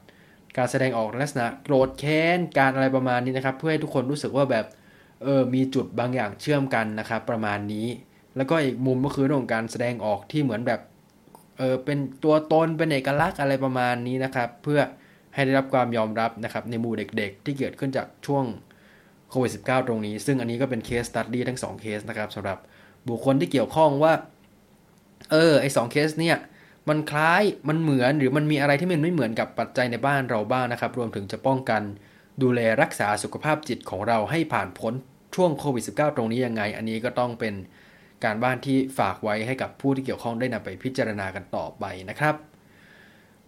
[0.57, 4.65] การแสดงออกลักษณะโกรธแค้นการอะไรประมาณนี้นะครับ เพื่อให้ทุกคนรู้สึกว่าแบบ
[5.23, 7.88] เออมีจุดบางอย่างเชื่อมกันนะครับ ประมาณนี้
[8.35, 10.81] แล้วก็อีกมุมก็คือเรื่องของการแสดงออกที่เหมือนแบบ
[11.57, 14.79] เออเป็นตัวตนเป็นเอกลักษณ์อะไรประมาณนี้นะครับ เพื่อ
[15.33, 18.43] ให้ได้รับความยอมรับนะครับในหมู่เด็กๆ ที่เกิดขึ้นจากช่วง
[19.30, 22.57] โควิด -19 ตรงนี้ ซึ่งอันนี้ก็เป็นเคสตัดดี้ทั้ง 2 เคสนะครับสำหรับ
[23.07, 24.13] บุคคลที่เกี่ยวข้องว่า
[25.32, 26.38] เออไอสองเคสเนี่ย
[26.89, 31.82] มันคล้ายมันเหมือนหรือมันมีอะไรที่มันไม่เหมือนกับปัจจัยในบ้านเราบ้างนะครับ รวมถึงจะป้องกัน
[32.41, 34.93] ดูแลรักษาสุขภาพจิตของเราให้ผ่านพ้น
[35.36, 37.53] ช่วงโควิด -19 ตรงนี้ยังไง อันนี้ก็ต้องเป็น
[38.23, 42.36] การบ้านที่ฝากไว้ให้กับผู้ที่เกี่ยวข้องได้นำไปพิจารณากันต่อไปนะครับ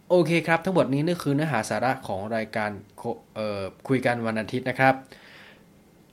[0.09, 2.69] โอเคครับ ทั้งหมดนี้นี่คือเนื้อหาสาระของรายการ
[3.88, 4.93] คุยกันวันอาทิตย์นะครับ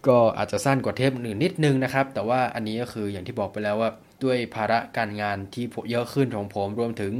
[0.08, 3.90] ก็อาจจะสั้นกว่าเทปอื่นนิดนึงนะครับ แต่ว่าอันนี้ก็คืออย่างที่บอกไปแล้วว่า
[4.24, 7.12] ด้วยภาระการงานที่เยอะขึ้นของผมรวมถึง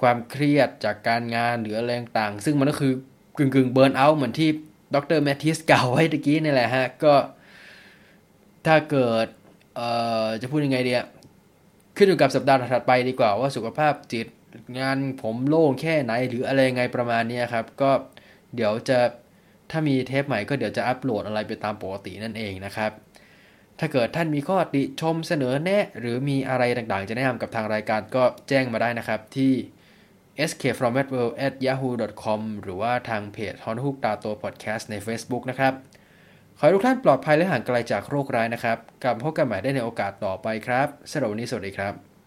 [0.00, 2.92] ความเครียดจากการงานหรืออะไรต่างซึ่งมันก็คือ
[3.38, 4.50] กึ่งกึ่งเบิร์นเอาท์เหมือนที่
[4.94, 7.14] ดรแมทธิสกล่าวไว้ตะกี้นี่แหละฮะ ก็
[8.66, 9.26] ถ้าเกิด
[9.76, 9.88] เอ่
[10.24, 11.04] อ จะพูดยังไงเดีย
[11.96, 14.26] ขึ้นอยู่กับสัปดาห์ถัดไปดีกว่าว่าสุขภาพจิต
[14.78, 17.90] งานผมโล่งแค่ไหนหรืออะไรไงประมาณนี้ครับ ก็
[18.54, 18.98] เดี๋ยวจะ
[19.70, 22.92] ถ้ามีเทปใหม่ก็เดี๋ยวจะอัปโหลดอะไรไปตามปกตินั่นเองนะครับ
[23.78, 29.52] ถ้าเกิดท่านมีข้อติชมเสนอแนะ หรือมีอะไรต่างๆ จะแนะนำกับทางรายการก็แจ้งมาได้นะครับที่
[30.50, 35.72] skfromwedworld@yahoo.com หรือว่าทางเพจ h o n h o o k ตาโต Podcast ใน Facebook นะครับ
[36.58, 42.09] ขอให้ทุกท่านปลอดภัยและห่างไกลจากโรคร้ายนะครับ กลับพบกันใหม่ได้ในโอกาสต่อไปครับสำหรับวันนี้สวัสดีครับ